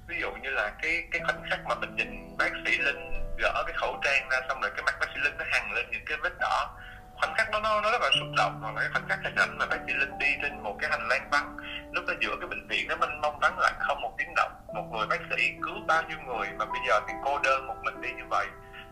ví 0.08 0.16
dụ 0.22 0.32
như 0.44 0.50
là 0.50 0.74
cái 0.82 1.08
cái 1.12 1.22
khoảnh 1.26 1.44
khắc 1.50 1.60
mà 1.66 1.76
mình 1.76 1.96
nhìn 1.96 2.38
bác 2.38 2.52
sĩ 2.66 2.78
linh 2.78 3.12
gỡ 3.38 3.64
cái 3.68 3.76
khẩu 3.78 4.00
trang 4.04 4.30
ra 4.30 4.38
xong 4.48 4.62
rồi 4.62 4.72
cái 4.76 4.84
mặt 4.86 4.96
bác 5.00 5.08
sĩ 5.14 5.20
linh 5.24 5.38
nó 5.38 5.46
hằn 5.52 5.72
lên 5.76 5.86
những 5.92 6.06
cái 6.06 6.18
vết 6.24 6.34
đỏ 6.40 6.78
khoảnh 7.22 7.34
khắc 7.38 7.52
đó 7.52 7.60
nó 7.64 7.82
nó 7.82 7.92
rất 7.92 8.02
là 8.02 8.10
xúc 8.20 8.28
động 8.38 8.60
hoặc 8.62 8.76
là 8.76 8.82
cái 8.82 8.90
khoảnh 8.94 9.08
khắc 9.10 9.20
hình 9.24 9.36
ảnh 9.36 9.58
mà 9.58 9.66
bác 9.66 9.78
sĩ 9.88 9.94
linh 9.94 10.18
đi 10.18 10.28
trên 10.42 10.64
một 10.64 10.78
cái 10.82 10.90
hành 10.90 11.08
lang 11.08 11.30
vắng 11.32 11.58
lúc 11.92 12.06
đó 12.08 12.14
giữa 12.22 12.36
cái 12.40 12.48
bệnh 12.48 12.68
viện 12.68 12.88
nó 12.88 12.96
mênh 12.96 13.22
mông 13.22 13.40
vắng 13.40 13.60
lặng 13.60 13.76
không 13.80 14.02
một 14.02 14.14
tiếng 14.18 14.34
động. 14.36 14.52
Một 14.74 14.84
người 14.92 15.08
bác 15.08 15.20
sĩ 15.30 15.52
cứu 15.62 15.76
bao 15.88 16.04
nhiêu 16.04 16.18
người 16.28 16.48
mà 16.58 16.66
bây 16.66 16.82
giờ 16.88 17.00
thì 17.08 17.14
cô 17.24 17.40
đơn 17.44 17.68
một 17.68 17.76
mình 17.84 18.02
đi 18.02 18.10
như 18.12 18.24
vậy. 18.30 18.48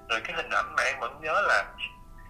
Rồi 0.09 0.21
cái 0.23 0.35
hình 0.35 0.49
ảnh 0.49 0.75
mà 0.77 0.83
em 0.83 0.99
vẫn 0.99 1.21
nhớ 1.21 1.41
là 1.47 1.63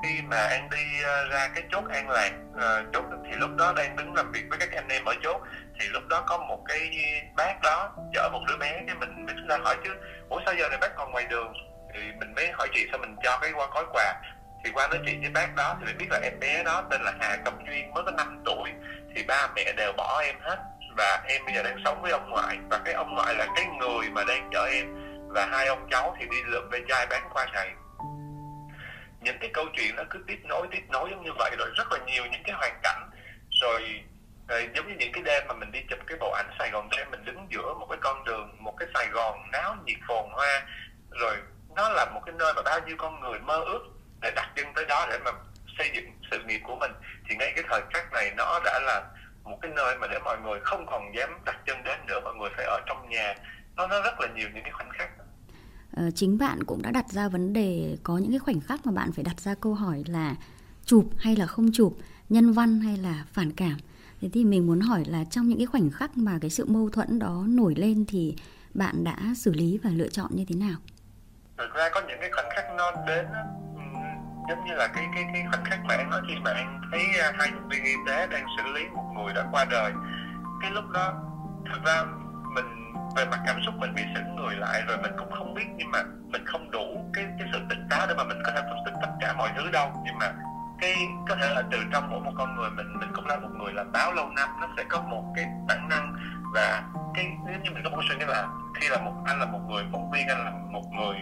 khi 0.03 0.21
mà 0.21 0.37
an 0.37 0.69
đi 0.71 1.03
ờ, 1.03 1.27
ra 1.27 1.49
cái 1.55 1.63
chốt 1.71 1.83
an 1.89 2.09
lạc 2.09 2.31
uh, 2.51 2.93
chốt 2.93 3.03
thì 3.25 3.31
lúc 3.37 3.49
đó 3.57 3.73
đang 3.75 3.95
đứng 3.95 4.13
làm 4.13 4.31
việc 4.31 4.43
với 4.49 4.59
các 4.59 4.69
anh 4.75 4.87
em 4.87 5.05
ở 5.05 5.13
chốt. 5.23 5.41
Thì 5.79 5.87
lúc 5.87 6.03
đó 6.09 6.23
có 6.27 6.37
một 6.37 6.63
cái 6.67 6.91
bác 7.35 7.61
đó 7.63 7.91
chở 8.13 8.29
một 8.33 8.41
đứa 8.47 8.57
bé 8.57 8.83
cái 8.87 8.95
mình 8.95 9.25
mới 9.25 9.35
ra 9.49 9.57
hỏi 9.63 9.75
chứ. 9.83 9.89
Ủa 10.29 10.41
sao 10.45 10.53
giờ 10.59 10.69
này 10.69 10.77
bác 10.81 10.95
còn 10.95 11.11
ngoài 11.11 11.25
đường? 11.29 11.53
Thì 11.93 11.99
mình 12.19 12.33
mới 12.35 12.51
hỏi 12.51 12.67
chị 12.73 12.87
sao 12.91 12.99
mình 12.99 13.15
cho 13.23 13.39
cái 13.41 13.51
qua 13.55 13.67
gói 13.73 13.85
quà 13.93 14.13
thì 14.63 14.71
qua 14.73 14.87
nói 14.87 14.99
chuyện 15.05 15.21
với 15.21 15.29
bác 15.29 15.55
đó 15.55 15.75
thì 15.79 15.85
mới 15.85 15.93
biết 15.93 16.07
là 16.09 16.19
em 16.23 16.39
bé 16.39 16.63
đó 16.63 16.83
tên 16.89 17.01
là 17.01 17.13
Hà 17.19 17.37
Công 17.45 17.65
Duyên 17.67 17.93
mới 17.93 18.03
có 18.03 18.11
5 18.11 18.41
tuổi. 18.45 18.69
Thì 19.15 19.23
ba 19.23 19.47
mẹ 19.55 19.73
đều 19.77 19.93
bỏ 19.97 20.21
em 20.25 20.35
hết. 20.41 20.57
Và 20.97 21.23
em 21.27 21.45
bây 21.45 21.55
giờ 21.55 21.63
đang 21.63 21.77
sống 21.85 22.01
với 22.01 22.11
ông 22.11 22.29
ngoại. 22.29 22.57
Và 22.69 22.79
cái 22.85 22.93
ông 22.93 23.15
ngoại 23.15 23.35
là 23.35 23.47
cái 23.55 23.65
người 23.79 24.09
mà 24.09 24.23
đang 24.23 24.49
chở 24.53 24.65
em. 24.65 24.87
Và 25.29 25.45
hai 25.45 25.67
ông 25.67 25.87
cháu 25.91 26.15
thì 26.19 26.25
đi 26.31 26.37
lượm 26.45 26.69
ve 26.71 26.79
chai 26.87 27.07
bán 27.07 27.29
qua 27.33 27.45
ngày 27.53 27.69
những 29.21 29.37
cái 29.39 29.49
câu 29.53 29.65
chuyện 29.73 29.95
nó 29.95 30.03
cứ 30.09 30.19
tiếp 30.27 30.39
nối 30.43 30.67
tiếp 30.71 30.83
nối 30.89 31.09
giống 31.09 31.23
như 31.23 31.31
vậy 31.37 31.55
rồi 31.59 31.69
rất 31.77 31.91
là 31.91 31.97
nhiều 32.05 32.25
những 32.25 32.43
cái 32.43 32.55
hoàn 32.55 32.79
cảnh. 32.83 33.09
Rồi, 33.61 34.03
rồi 34.47 34.69
giống 34.75 34.87
như 34.87 34.95
những 34.99 35.11
cái 35.11 35.23
đêm 35.23 35.43
mà 35.47 35.53
mình 35.53 35.71
đi 35.71 35.79
chụp 35.89 35.99
cái 36.07 36.17
bộ 36.19 36.31
ảnh 36.31 36.49
Sài 36.59 36.69
Gòn 36.69 36.89
đêm 36.97 37.11
mình 37.11 37.25
đứng 37.25 37.47
giữa 37.49 37.73
một 37.73 37.87
cái 37.89 37.97
con 38.01 38.23
đường 38.23 38.55
một 38.59 38.73
cái 38.77 38.87
Sài 38.93 39.07
Gòn 39.07 39.51
náo 39.51 39.75
nhiệt 39.85 39.97
phồn 40.07 40.29
hoa. 40.31 40.67
Rồi 41.11 41.35
nó 41.75 41.89
là 41.89 42.05
một 42.05 42.21
cái 42.25 42.35
nơi 42.39 42.53
mà 42.55 42.61
bao 42.61 42.79
nhiêu 42.79 42.95
con 42.97 43.19
người 43.19 43.39
mơ 43.39 43.63
ước 43.65 43.85
để 44.21 44.31
đặt 44.35 44.49
chân 44.55 44.65
tới 44.75 44.85
đó 44.89 45.07
để 45.09 45.19
mà 45.25 45.31
xây 45.77 45.91
dựng 45.95 46.05
sự 46.31 46.37
nghiệp 46.47 46.61
của 46.63 46.75
mình. 46.75 46.91
Thì 47.29 47.35
ngay 47.35 47.53
cái 47.55 47.63
thời 47.69 47.81
khắc 47.93 48.13
này 48.13 48.31
nó 48.37 48.59
đã 48.65 48.79
là 48.79 49.05
một 49.43 49.57
cái 49.61 49.71
nơi 49.75 49.97
mà 50.01 50.07
để 50.07 50.19
mọi 50.19 50.37
người 50.43 50.59
không 50.63 50.85
còn 50.89 51.15
dám 51.15 51.29
đặt 51.45 51.57
chân 51.65 51.77
đến 51.83 51.99
nữa. 52.07 52.19
Mọi 52.23 52.33
người 52.35 52.49
phải 52.55 52.65
ở 52.65 52.79
trong 52.87 53.09
nhà. 53.09 53.35
Nó 53.75 53.87
nó 53.87 54.01
rất 54.01 54.19
là 54.19 54.27
nhiều 54.35 54.47
những 54.53 54.63
cái 54.63 54.71
khoảnh 54.71 54.89
khắc. 54.91 55.09
Ờ, 55.97 56.11
chính 56.15 56.37
bạn 56.37 56.63
cũng 56.63 56.81
đã 56.81 56.91
đặt 56.91 57.05
ra 57.09 57.27
vấn 57.27 57.53
đề 57.53 57.97
có 58.03 58.17
những 58.17 58.31
cái 58.31 58.39
khoảnh 58.39 58.61
khắc 58.61 58.85
mà 58.85 58.91
bạn 58.91 59.11
phải 59.11 59.23
đặt 59.23 59.39
ra 59.39 59.55
câu 59.61 59.73
hỏi 59.73 60.03
là 60.07 60.35
chụp 60.85 61.05
hay 61.19 61.35
là 61.35 61.45
không 61.45 61.69
chụp 61.73 61.97
nhân 62.29 62.53
văn 62.53 62.79
hay 62.79 62.97
là 62.97 63.23
phản 63.33 63.51
cảm. 63.51 63.77
Thế 64.21 64.29
thì 64.33 64.45
mình 64.45 64.67
muốn 64.67 64.79
hỏi 64.79 65.03
là 65.07 65.23
trong 65.31 65.47
những 65.47 65.57
cái 65.57 65.65
khoảnh 65.67 65.89
khắc 65.89 66.17
mà 66.17 66.37
cái 66.41 66.49
sự 66.49 66.65
mâu 66.65 66.89
thuẫn 66.89 67.19
đó 67.19 67.43
nổi 67.47 67.75
lên 67.77 68.05
thì 68.07 68.35
bạn 68.73 69.03
đã 69.03 69.17
xử 69.35 69.53
lý 69.53 69.79
và 69.83 69.89
lựa 69.89 70.07
chọn 70.07 70.29
như 70.33 70.45
thế 70.49 70.55
nào? 70.55 70.77
Thực 71.57 71.73
ra 71.73 71.89
có 71.93 72.01
những 72.07 72.17
cái 72.21 72.29
khoảnh 72.31 72.49
khắc 72.55 72.65
nó 72.77 72.91
đến 73.07 73.25
giống 74.49 74.65
như 74.65 74.73
là 74.73 74.87
cái 74.87 75.07
cái 75.15 75.23
cái 75.33 75.43
khoảnh 75.51 75.63
khắc 75.65 75.79
mà 75.85 75.95
em 75.95 76.09
nói 76.09 76.21
khi 76.27 76.35
mà 76.43 76.51
em 76.51 76.67
thấy 76.91 77.01
à, 77.21 77.31
hai 77.37 77.51
nhân 77.51 77.69
viên 77.69 77.83
y 77.83 77.93
tế 78.07 78.27
đang 78.27 78.45
xử 78.57 78.71
lý 78.73 78.89
một 78.89 79.11
người 79.15 79.33
đã 79.33 79.45
qua 79.51 79.65
đời, 79.65 79.91
cái 80.61 80.71
lúc 80.71 80.89
đó 80.89 81.13
thật 81.65 81.79
ra 81.85 82.03
mình, 82.55 82.93
về 83.15 83.25
mặt 83.25 83.39
cảm 83.47 83.59
xúc 83.65 83.73
mình 83.77 83.95
bị 83.95 84.03
sững 84.15 84.35
người 84.35 84.55
lại 84.55 84.81
rồi 84.87 84.97
mình 84.97 85.11
cũng 85.17 85.31
không 85.31 85.53
biết 85.53 85.65
nhưng 85.75 85.91
mà 85.91 85.99
mình 86.31 86.45
không 86.45 86.71
đủ 86.71 87.11
cái 87.13 87.25
cái 87.39 87.47
sự 87.53 87.59
tỉnh 87.69 87.87
táo 87.89 88.07
để 88.07 88.13
mà 88.17 88.23
mình 88.23 88.41
có 88.45 88.51
thể 88.55 88.61
phân 88.61 88.77
tích 88.85 88.93
tất 89.01 89.09
cả 89.19 89.33
mọi 89.37 89.49
thứ 89.57 89.71
đâu. 89.71 89.91
Nhưng 90.05 90.17
mà 90.19 90.31
cái, 90.81 90.95
có 91.29 91.35
thể 91.35 91.53
là 91.55 91.63
từ 91.71 91.77
trong 91.91 92.11
mỗi 92.11 92.19
một 92.19 92.31
con 92.37 92.55
người 92.55 92.69
mình 92.69 92.99
mình 92.99 93.09
cũng 93.15 93.27
là 93.27 93.35
một 93.35 93.49
người 93.59 93.73
làm 93.73 93.91
báo 93.91 94.13
lâu 94.13 94.29
năm, 94.29 94.49
nó 94.61 94.67
sẽ 94.77 94.83
có 94.89 95.01
một 95.01 95.23
cái 95.35 95.45
bản 95.67 95.89
năng 95.89 96.15
và 96.53 96.83
cái, 97.13 97.25
nếu 97.47 97.59
như 97.63 97.71
mình 97.71 97.83
có 97.83 97.89
một 97.89 98.01
suy 98.09 98.15
nghĩ 98.15 98.25
là 98.25 98.47
khi 98.75 98.89
là 98.89 98.97
một, 98.97 99.13
anh 99.25 99.39
là 99.39 99.45
một 99.45 99.59
người 99.69 99.83
phóng 99.91 100.11
viên, 100.11 100.27
anh 100.27 100.45
là 100.45 100.51
một 100.71 100.83
người 100.91 101.15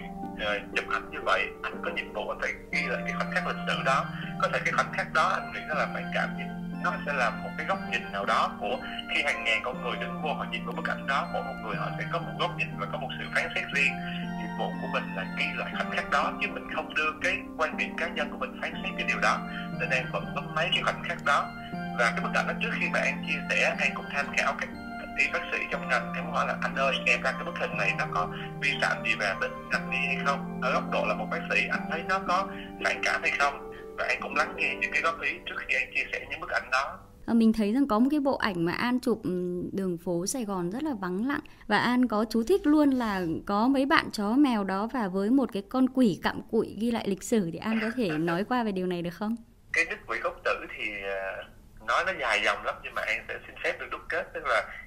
chụp 0.75 0.85
ảnh 0.93 1.09
như 1.11 1.19
vậy, 1.25 1.47
anh 1.63 1.81
có 1.85 1.91
nhiệm 1.91 2.13
vụ 2.13 2.29
anh 2.29 2.39
phải 2.41 2.51
ghi 2.71 2.87
lại 2.87 3.01
cái 3.05 3.13
khoảnh 3.17 3.31
khắc 3.31 3.47
lịch 3.47 3.57
sử 3.67 3.83
đó. 3.85 4.05
Có 4.41 4.49
thể 4.53 4.59
cái 4.65 4.73
khoảnh 4.73 4.93
khắc 4.93 5.13
đó 5.13 5.27
anh 5.29 5.53
nghĩ 5.53 5.59
nó 5.69 5.75
là 5.75 5.87
phải 5.93 6.03
cảm 6.13 6.37
nhận 6.37 6.57
nó 6.83 6.93
sẽ 7.05 7.13
là 7.13 7.29
một 7.29 7.49
cái 7.57 7.65
góc 7.67 7.79
nhìn 7.91 8.11
nào 8.11 8.25
đó 8.25 8.51
của 8.59 8.79
khi 9.13 9.23
hàng 9.23 9.43
ngàn 9.43 9.61
con 9.63 9.81
người 9.81 9.95
đứng 10.01 10.21
vô 10.21 10.33
họ 10.33 10.45
nhìn 10.51 10.65
vào 10.65 10.75
bức 10.75 10.87
ảnh 10.89 11.07
đó, 11.07 11.27
mỗi 11.33 11.43
một 11.43 11.53
người 11.63 11.75
họ 11.75 11.89
sẽ 11.99 12.05
có 12.11 12.19
một 12.19 12.31
góc 12.39 12.51
nhìn 12.57 12.67
và 12.79 12.87
có 12.91 12.97
một 12.97 13.09
sự 13.19 13.25
phán 13.35 13.49
xét 13.55 13.63
riêng. 13.73 13.93
Nhiệm 14.39 14.57
vụ 14.59 14.71
của 14.81 14.87
mình 14.93 15.03
là 15.15 15.25
ghi 15.37 15.45
lại 15.55 15.71
khoảnh 15.77 15.91
khắc 15.91 16.09
đó, 16.11 16.33
chứ 16.41 16.47
mình 16.47 16.67
không 16.75 16.93
đưa 16.93 17.11
cái 17.21 17.37
quan 17.57 17.77
điểm 17.77 17.95
cá 17.97 18.07
nhân 18.07 18.29
của 18.31 18.37
mình 18.37 18.61
phán 18.61 18.73
xét 18.83 18.91
cái 18.97 19.07
điều 19.07 19.19
đó. 19.19 19.37
Nên 19.79 19.89
em 19.89 20.05
vẫn 20.11 20.25
bấm 20.35 20.55
mấy 20.55 20.69
cái 20.73 20.83
khoảnh 20.83 21.03
khắc 21.03 21.17
đó. 21.25 21.51
Và 21.99 22.11
cái 22.11 22.19
bức 22.23 22.33
ảnh 22.33 22.47
đó 22.47 22.53
trước 22.61 22.69
khi 22.79 22.87
mà 22.93 22.99
em 22.99 23.15
chia 23.27 23.39
sẻ, 23.49 23.75
em 23.79 23.91
cũng 23.95 24.05
tham 24.13 24.25
khảo 24.37 24.53
các 24.59 24.69
y 25.17 25.25
bác 25.33 25.39
sĩ 25.51 25.57
trong 25.71 25.89
ngành 25.89 26.13
em 26.15 26.25
hỏi 26.31 26.47
là 26.47 26.57
anh 26.61 26.75
ơi 26.75 26.95
em 27.05 27.21
ra 27.21 27.31
cái 27.31 27.43
bức 27.45 27.57
hình 27.59 27.77
này 27.77 27.91
nó 27.97 28.05
có 28.13 28.27
vi 28.61 28.69
phạm 28.81 29.03
gì 29.05 29.15
về 29.19 29.33
bệnh 29.41 29.51
ngành 29.71 29.91
y 29.91 29.97
hay 29.97 30.17
không? 30.25 30.59
Ở 30.61 30.73
góc 30.73 30.83
độ 30.91 31.05
là 31.07 31.13
một 31.13 31.27
bác 31.31 31.41
sĩ 31.51 31.67
anh 31.71 31.87
thấy 31.91 32.03
nó 32.09 32.19
có 32.27 32.47
phản 32.83 33.01
cảm 33.03 33.21
hay 33.21 33.31
không? 33.39 33.71
Và 33.97 34.05
anh 34.07 34.17
cũng 34.21 34.35
lắng 34.35 34.53
nghe 34.57 34.75
những 34.81 34.91
cái 34.91 35.01
góp 35.01 35.21
ý 35.21 35.31
trước 35.45 35.55
khi 35.57 35.75
anh 35.75 35.91
chia 35.95 36.03
sẻ 36.11 36.25
những 36.29 36.39
bức 36.39 36.49
ảnh 36.49 36.69
đó. 36.71 36.99
Ờ, 37.25 37.33
mình 37.33 37.53
thấy 37.53 37.73
rằng 37.73 37.87
có 37.87 37.99
một 37.99 38.07
cái 38.11 38.19
bộ 38.19 38.37
ảnh 38.37 38.65
mà 38.65 38.71
An 38.71 38.99
chụp 38.99 39.21
ừ, 39.23 39.63
đường 39.73 39.97
phố 39.97 40.25
Sài 40.25 40.45
Gòn 40.45 40.69
rất 40.71 40.83
là 40.83 40.93
vắng 41.01 41.27
lặng. 41.27 41.39
Và 41.67 41.77
An 41.77 42.07
có 42.07 42.25
chú 42.29 42.43
thích 42.43 42.67
luôn 42.67 42.91
là 42.91 43.21
có 43.45 43.67
mấy 43.67 43.85
bạn 43.85 44.11
chó 44.11 44.31
mèo 44.31 44.63
đó 44.63 44.87
và 44.93 45.07
với 45.07 45.29
một 45.29 45.49
cái 45.53 45.63
con 45.69 45.89
quỷ 45.89 46.19
cặm 46.23 46.41
cụi 46.51 46.75
ghi 46.79 46.91
lại 46.91 47.07
lịch 47.07 47.23
sử 47.23 47.49
thì 47.53 47.57
An 47.57 47.79
có 47.81 47.91
thể 47.95 48.09
nói 48.09 48.43
qua 48.43 48.63
về 48.63 48.71
điều 48.71 48.87
này 48.87 49.01
được 49.01 49.13
không? 49.13 49.35
Cái 49.73 49.85
đức 49.89 49.97
quỷ 50.07 50.17
gốc 50.19 50.41
tử 50.43 50.55
thì 50.77 50.83
ờ, 51.01 51.43
nói 51.87 52.03
nó 52.05 52.11
dài 52.19 52.41
dòng 52.45 52.63
lắm 52.65 52.75
nhưng 52.83 52.93
mà 52.95 53.01
em 53.01 53.23
sẽ 53.27 53.39
xin 53.47 53.55
phép 53.63 53.79
được 53.79 53.87
đúc 53.91 54.01
kết. 54.09 54.23
Tức 54.33 54.43
là 54.45 54.63
em 54.69 54.86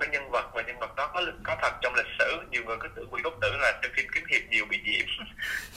cái 0.00 0.08
nhân 0.08 0.30
vật 0.30 0.50
và 0.54 0.62
nhân 0.62 0.78
vật 0.78 0.96
đó 0.96 1.10
có 1.14 1.22
có 1.44 1.56
thật 1.62 1.72
trong 1.82 1.94
lịch 1.94 2.12
sử. 2.18 2.40
Nhiều 2.50 2.62
người 2.64 2.76
cứ 2.80 2.88
tưởng 2.96 3.08
quỷ 3.10 3.22
cốc 3.24 3.34
tử 3.40 3.56
là 3.60 3.78
trong 3.82 3.92
phim 3.96 4.06
kiếm 4.14 4.24
hiệp 4.30 4.42
nhiều 4.50 4.64
bị 4.70 4.80
diễm. 4.86 5.06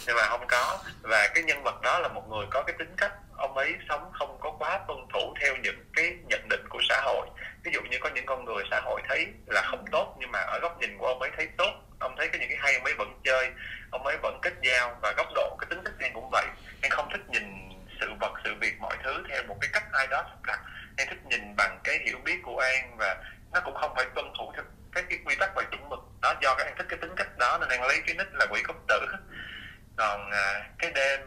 Nhưng 0.08 0.16
mà 0.16 0.28
không 0.28 0.48
có. 0.48 0.80
Và 1.02 1.28
cái 1.34 1.44
nhân 1.44 1.64
vật 1.64 1.82
đó 1.82 2.00
là 2.00 2.08
một 2.08 2.30
người 2.30 2.46
có 2.52 2.64
cái 2.68 2.76
tính 2.80 2.94
cách 2.98 3.12
ông 3.38 3.58
ấy 3.58 3.76
sống 3.90 4.12
không 4.14 4.38
có 4.42 4.52
quá 4.60 4.80
tuân 4.88 5.00
thủ 5.14 5.34
theo 5.42 5.56
những 5.56 5.86
cái 5.96 6.18
nhận 6.30 6.50
định 6.50 6.66
của 6.70 6.80
xã 6.90 7.02
hội. 7.06 7.28
Ví 7.64 7.72
dụ 7.74 7.82
như 7.82 7.98
có 8.02 8.10
những 8.10 8.26
con 8.26 8.46
người 8.46 8.64
xã 8.72 8.82
hội 8.84 9.02
thấy 9.10 9.28
là 9.48 9.62
không 9.62 9.86
tốt, 9.92 10.16
nhưng 10.20 10.32
mà 10.32 10.40
ở 10.40 10.60
góc 10.60 10.80
nhìn 10.80 10.98
của 10.98 11.08
ông 11.08 11.22
ấy 11.22 11.32
thấy 11.38 11.48
tốt. 11.58 11.74
Ông 12.00 12.16
thấy 12.18 12.28
có 12.28 12.38
những 12.40 12.50
cái 12.50 12.58
hay, 12.62 12.74
ông 12.74 12.84
ấy 12.84 12.94
vẫn 12.98 13.20
chơi, 13.24 13.52
ông 13.92 14.06
ấy 14.06 14.18
vẫn 14.22 14.40
kết 14.42 14.54
giao 14.62 14.98
và 15.02 15.14
góc 15.18 15.28
độ, 15.36 15.58
cái 15.60 15.68
tính 15.70 15.80
cách 15.86 15.94
em 16.00 16.14
cũng 16.14 16.30
vậy. 16.32 16.46
Em 16.82 16.92
không 16.92 17.10
thích 17.12 17.22
nhìn 17.30 17.70
sự 18.00 18.14
vật, 18.20 18.34
sự 18.44 18.56
việc, 18.60 18.74
mọi 18.80 18.98
thứ 19.04 19.24
theo 19.30 19.44
một 19.48 19.58
cái 19.62 19.70
cách 19.74 19.84
ai 19.92 20.08
đó 20.08 20.24
sắp 20.30 20.44
đặt. 20.48 20.60
Em 20.98 21.08
thích 21.10 21.26
nhìn 21.26 21.56
bằng 21.56 21.80
cái 21.84 22.00
hiểu 22.06 22.18
biết 22.26 22.40
của 22.44 22.60
an 22.60 22.96
và 22.98 23.16
nó 23.54 23.60
cũng 23.60 23.76
không 23.76 23.94
phải 23.96 24.06
tuân 24.16 24.26
thủ 24.38 24.52
theo 24.56 24.64
cái, 24.94 25.04
cái 25.10 25.20
quy 25.26 25.36
tắc 25.36 25.52
và 25.56 25.64
chuẩn 25.72 25.90
mực. 25.90 26.00
Đó 26.22 26.34
do 26.42 26.56
các 26.58 26.68
anh 26.68 26.76
thích 26.78 26.86
cái 26.90 27.00
tính 27.02 27.16
cách 27.16 27.38
đó 27.38 27.58
nên 27.60 27.70
anh 27.70 27.84
lấy 27.84 28.02
cái 28.08 28.16
nick 28.16 28.34
là 28.34 28.46
quỷ 28.52 28.62
công 28.68 28.86
tử. 28.88 29.00
Còn 29.98 30.32
à, 30.32 30.70
cái 30.80 30.92
đêm 30.92 31.20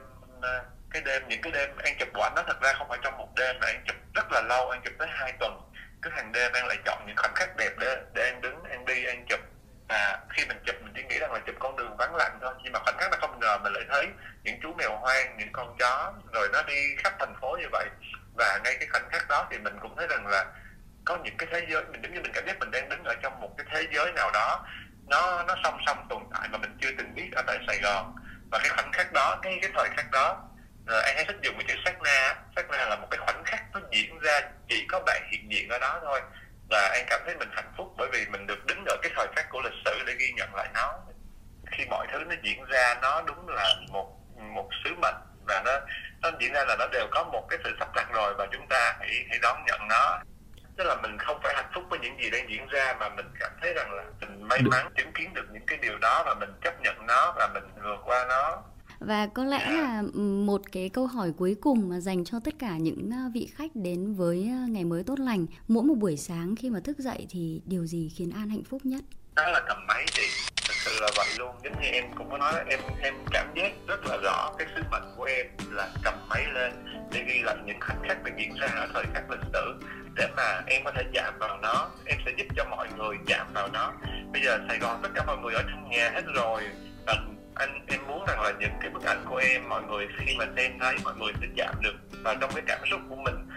à, 0.42 0.62
cái 0.90 1.02
đêm 1.02 1.28
những 1.28 1.42
cái 1.42 1.52
đêm 1.52 1.70
anh 1.84 1.96
chụp 1.98 2.08
của 2.14 2.22
anh 2.22 2.32
nó 2.36 2.42
thật 2.46 2.60
ra 2.60 2.72
không 2.78 2.88
phải 2.88 2.98
trong 3.02 3.18
một 3.18 3.28
đêm 3.36 3.56
mà 3.60 3.66
anh 3.66 3.84
chụp 3.86 3.96
rất 4.14 4.32
là 4.32 4.40
lâu 4.40 4.70
anh 4.70 4.80
chụp 4.84 4.92
tới 4.98 5.08
hai 5.10 5.32
tuần. 5.40 5.60
Cứ 6.02 6.10
hàng 6.10 6.32
đêm 6.32 6.52
anh 6.52 6.66
lại 6.66 6.76
chọn 6.84 7.04
những 7.06 7.16
khoảnh 7.16 7.34
khắc 7.34 7.56
đẹp 7.56 7.70
để 7.78 8.02
để 8.14 8.24
anh 8.24 8.40
đứng 8.40 8.64
anh 8.70 8.84
đi 8.84 9.04
anh 9.04 9.26
chụp. 9.28 9.40
Và 9.88 10.18
khi 10.30 10.46
mình 10.46 10.62
chụp 10.66 10.76
mình 10.82 10.92
chỉ 10.96 11.02
nghĩ 11.02 11.18
rằng 11.18 11.32
là 11.32 11.40
chụp 11.46 11.54
con 11.58 11.76
đường 11.76 11.96
vắng 11.96 12.16
lặng 12.16 12.38
thôi. 12.40 12.54
Nhưng 12.62 12.72
mà 12.72 12.78
khoảnh 12.84 12.96
khắc 12.98 13.10
nó 13.10 13.16
không 13.20 13.40
ngờ 13.40 13.58
mình 13.58 13.72
lại 13.72 13.84
thấy 13.88 14.08
những 14.42 14.60
chú 14.62 14.72
mèo 14.72 14.96
hoang 14.96 15.36
những 15.38 15.52
con 15.52 15.76
chó 15.78 16.12
rồi 16.32 16.48
nó 16.52 16.62
đi 16.62 16.96
khắp 17.04 17.12
thành 17.18 17.34
phố 17.40 17.56
như 17.60 17.66
vậy. 17.72 17.86
Và 18.34 18.60
ngay 18.64 18.76
cái 18.78 18.88
khoảnh 18.92 19.08
khắc 19.10 19.28
đó 19.28 19.46
thì 19.50 19.58
mình 19.58 19.78
cũng 19.82 19.96
thấy 19.96 20.06
rằng 20.06 20.26
là 20.26 20.44
có 21.06 21.16
những 21.24 21.36
cái 21.36 21.48
thế 21.52 21.66
giới, 21.70 21.84
mình 21.84 22.02
giống 22.02 22.14
như 22.14 22.20
mình 22.20 22.32
cảm 22.34 22.46
giác 22.46 22.58
mình 22.58 22.70
đang 22.70 22.88
đứng 22.88 23.04
ở 23.04 23.14
trong 23.22 23.40
một 23.40 23.50
cái 23.58 23.66
thế 23.70 23.88
giới 23.94 24.12
nào 24.12 24.30
đó, 24.30 24.66
nó 25.08 25.42
nó 25.42 25.56
song 25.64 25.78
song 25.86 26.06
tồn 26.10 26.22
tại 26.34 26.48
mà 26.48 26.58
mình 26.58 26.76
chưa 26.80 26.90
từng 26.98 27.14
biết 27.14 27.30
ở 27.36 27.42
tại 27.46 27.58
Sài 27.66 27.78
Gòn. 27.82 28.14
Và 28.50 28.58
cái 28.58 28.68
khoảnh 28.68 28.92
khắc 28.92 29.12
đó, 29.12 29.38
cái 29.42 29.58
cái 29.62 29.70
thời 29.74 29.88
khắc 29.96 30.10
đó, 30.10 30.48
rồi 30.86 31.02
anh 31.02 31.16
hay 31.16 31.24
thích 31.24 31.36
dùng 31.42 31.54
cái 31.58 31.64
chữ 31.68 31.74
sát 31.84 32.02
na 32.02 32.34
sát 32.56 32.70
na 32.70 32.86
là 32.86 32.96
một 32.96 33.06
cái 33.10 33.18
khoảnh 33.18 33.42
khắc 33.44 33.62
nó 33.72 33.80
diễn 33.90 34.18
ra 34.18 34.40
chỉ 34.68 34.86
có 34.88 35.00
bạn 35.06 35.22
hiện 35.30 35.52
diện 35.52 35.68
ở 35.68 35.78
đó 35.78 36.00
thôi. 36.02 36.20
Và 36.70 36.90
anh 36.92 37.04
cảm 37.10 37.20
thấy 37.24 37.36
mình 37.36 37.48
hạnh 37.52 37.72
phúc 37.76 37.94
bởi 37.98 38.08
vì 38.12 38.26
mình 38.26 38.46
được 38.46 38.66
đứng 38.66 38.84
ở 38.86 38.96
cái 39.02 39.12
thời 39.16 39.26
khắc 39.36 39.46
của 39.50 39.60
lịch 39.64 39.82
sử 39.84 40.04
để 40.06 40.14
ghi 40.18 40.32
nhận 40.36 40.54
lại 40.54 40.68
nó. 40.74 40.98
Khi 41.70 41.84
mọi 41.90 42.06
thứ 42.12 42.18
nó 42.18 42.34
diễn 42.42 42.64
ra, 42.64 42.94
nó 43.02 43.22
đúng 43.26 43.48
là 43.48 43.74
một 43.88 44.16
một 44.54 44.68
sứ 44.84 44.94
mệnh 45.02 45.16
và 45.46 45.62
nó 45.64 45.72
nó 46.22 46.30
diễn 46.40 46.52
ra 46.52 46.64
là 46.64 46.76
nó 46.78 46.86
đều 46.92 47.06
có 47.10 47.24
một 47.24 47.46
cái 47.50 47.58
sự 47.64 47.76
sắp 47.78 47.88
đặt 47.94 48.06
rồi 48.12 48.34
và 48.38 48.46
chúng 48.52 48.66
ta 48.68 48.96
hãy 48.98 49.26
hãy 49.30 49.38
đón 49.42 49.64
nhận 49.66 49.88
nó 49.88 50.18
tức 50.76 50.84
là 50.84 50.96
mình 51.02 51.18
không 51.18 51.40
phải 51.42 51.54
hạnh 51.56 51.70
phúc 51.74 51.84
với 51.90 51.98
những 51.98 52.22
gì 52.22 52.30
đang 52.30 52.50
diễn 52.50 52.66
ra 52.66 52.96
mà 53.00 53.08
mình 53.16 53.26
cảm 53.40 53.52
thấy 53.60 53.74
rằng 53.74 53.92
là 53.94 54.04
mình 54.20 54.48
may 54.48 54.62
mắn 54.62 54.86
chứng 54.96 55.12
kiến 55.12 55.34
được 55.34 55.46
những 55.52 55.66
cái 55.66 55.78
điều 55.82 55.98
đó 55.98 56.22
và 56.26 56.34
mình 56.40 56.50
chấp 56.64 56.80
nhận 56.82 57.06
nó 57.06 57.34
và 57.36 57.48
mình 57.54 57.64
vượt 57.84 58.00
qua 58.04 58.26
nó. 58.28 58.62
Và 59.00 59.26
có 59.26 59.44
lẽ 59.44 59.70
là 59.70 60.02
một 60.14 60.60
cái 60.72 60.88
câu 60.88 61.06
hỏi 61.06 61.32
cuối 61.36 61.56
cùng 61.60 61.88
mà 61.88 62.00
dành 62.00 62.24
cho 62.24 62.40
tất 62.44 62.54
cả 62.58 62.76
những 62.76 63.10
ờ, 63.10 63.30
vị 63.34 63.48
khách 63.54 63.70
đến 63.74 64.14
với 64.14 64.50
ờ, 64.52 64.66
ngày 64.68 64.84
mới 64.84 65.02
tốt 65.04 65.20
lành 65.20 65.46
mỗi 65.68 65.82
một 65.82 65.94
buổi 65.94 66.16
sáng 66.16 66.56
khi 66.56 66.70
mà 66.70 66.80
thức 66.80 66.98
dậy 66.98 67.26
thì 67.30 67.60
điều 67.64 67.86
gì 67.86 68.12
khiến 68.16 68.30
an 68.30 68.50
hạnh 68.50 68.64
phúc 68.64 68.80
nhất? 68.84 69.04
Đó 69.36 69.48
là 69.48 69.60
cầm 69.68 69.86
máy 69.86 70.04
chị 70.12 70.22
là 71.00 71.08
vậy 71.16 71.26
luôn. 71.38 71.54
Giống 71.64 71.80
như 71.82 71.88
em 71.88 72.04
cũng 72.14 72.30
có 72.30 72.38
nói 72.38 72.52
em 72.70 72.80
em 73.02 73.14
cảm 73.30 73.54
giác 73.54 73.72
rất 73.88 74.06
là 74.06 74.16
rõ 74.22 74.52
cái 74.58 74.66
sứ 74.74 74.82
mệnh 74.90 75.14
của 75.16 75.24
em 75.24 75.46
là 75.70 75.88
cầm 76.04 76.14
máy 76.28 76.44
lên 76.54 76.72
để 77.12 77.24
ghi 77.26 77.42
lại 77.42 77.56
những 77.64 77.80
khoảnh 77.80 78.02
khắc 78.08 78.24
đã 78.24 78.30
diễn 78.38 78.54
ra 78.60 78.68
ở 78.68 78.88
thời 78.94 79.04
khắc 79.14 79.30
lịch 79.30 79.40
sử. 79.52 79.74
Để 80.14 80.28
mà 80.36 80.62
em 80.66 80.84
có 80.84 80.92
thể 80.96 81.02
chạm 81.12 81.38
vào 81.38 81.58
nó 81.62 81.90
em 82.06 82.18
sẽ 82.24 82.32
giúp 82.36 82.46
cho 82.56 82.64
mọi 82.64 82.88
người 82.96 83.16
chạm 83.26 83.46
vào 83.54 83.68
nó. 83.72 83.92
Bây 84.32 84.42
giờ 84.42 84.58
sài 84.68 84.78
gòn 84.78 85.00
tất 85.02 85.08
cả 85.14 85.24
mọi 85.26 85.36
người 85.36 85.54
ở 85.54 85.62
trong 85.62 85.90
nhà 85.90 86.10
hết 86.14 86.22
rồi. 86.34 86.62
Anh, 87.06 87.36
anh 87.54 87.86
em 87.88 88.00
muốn 88.08 88.24
rằng 88.28 88.40
là 88.40 88.52
những 88.60 88.72
cái 88.80 88.90
bức 88.90 89.04
ảnh 89.04 89.24
của 89.28 89.36
em 89.36 89.68
mọi 89.68 89.82
người 89.82 90.06
khi 90.18 90.36
mà 90.38 90.44
xem 90.56 90.78
thấy 90.80 90.96
mọi 91.04 91.14
người 91.14 91.32
sẽ 91.40 91.46
chạm 91.56 91.74
được. 91.82 91.94
Vào 92.22 92.34
trong 92.40 92.50
cái 92.54 92.62
cảm 92.66 92.80
xúc 92.90 93.00
của 93.08 93.16
mình 93.16 93.48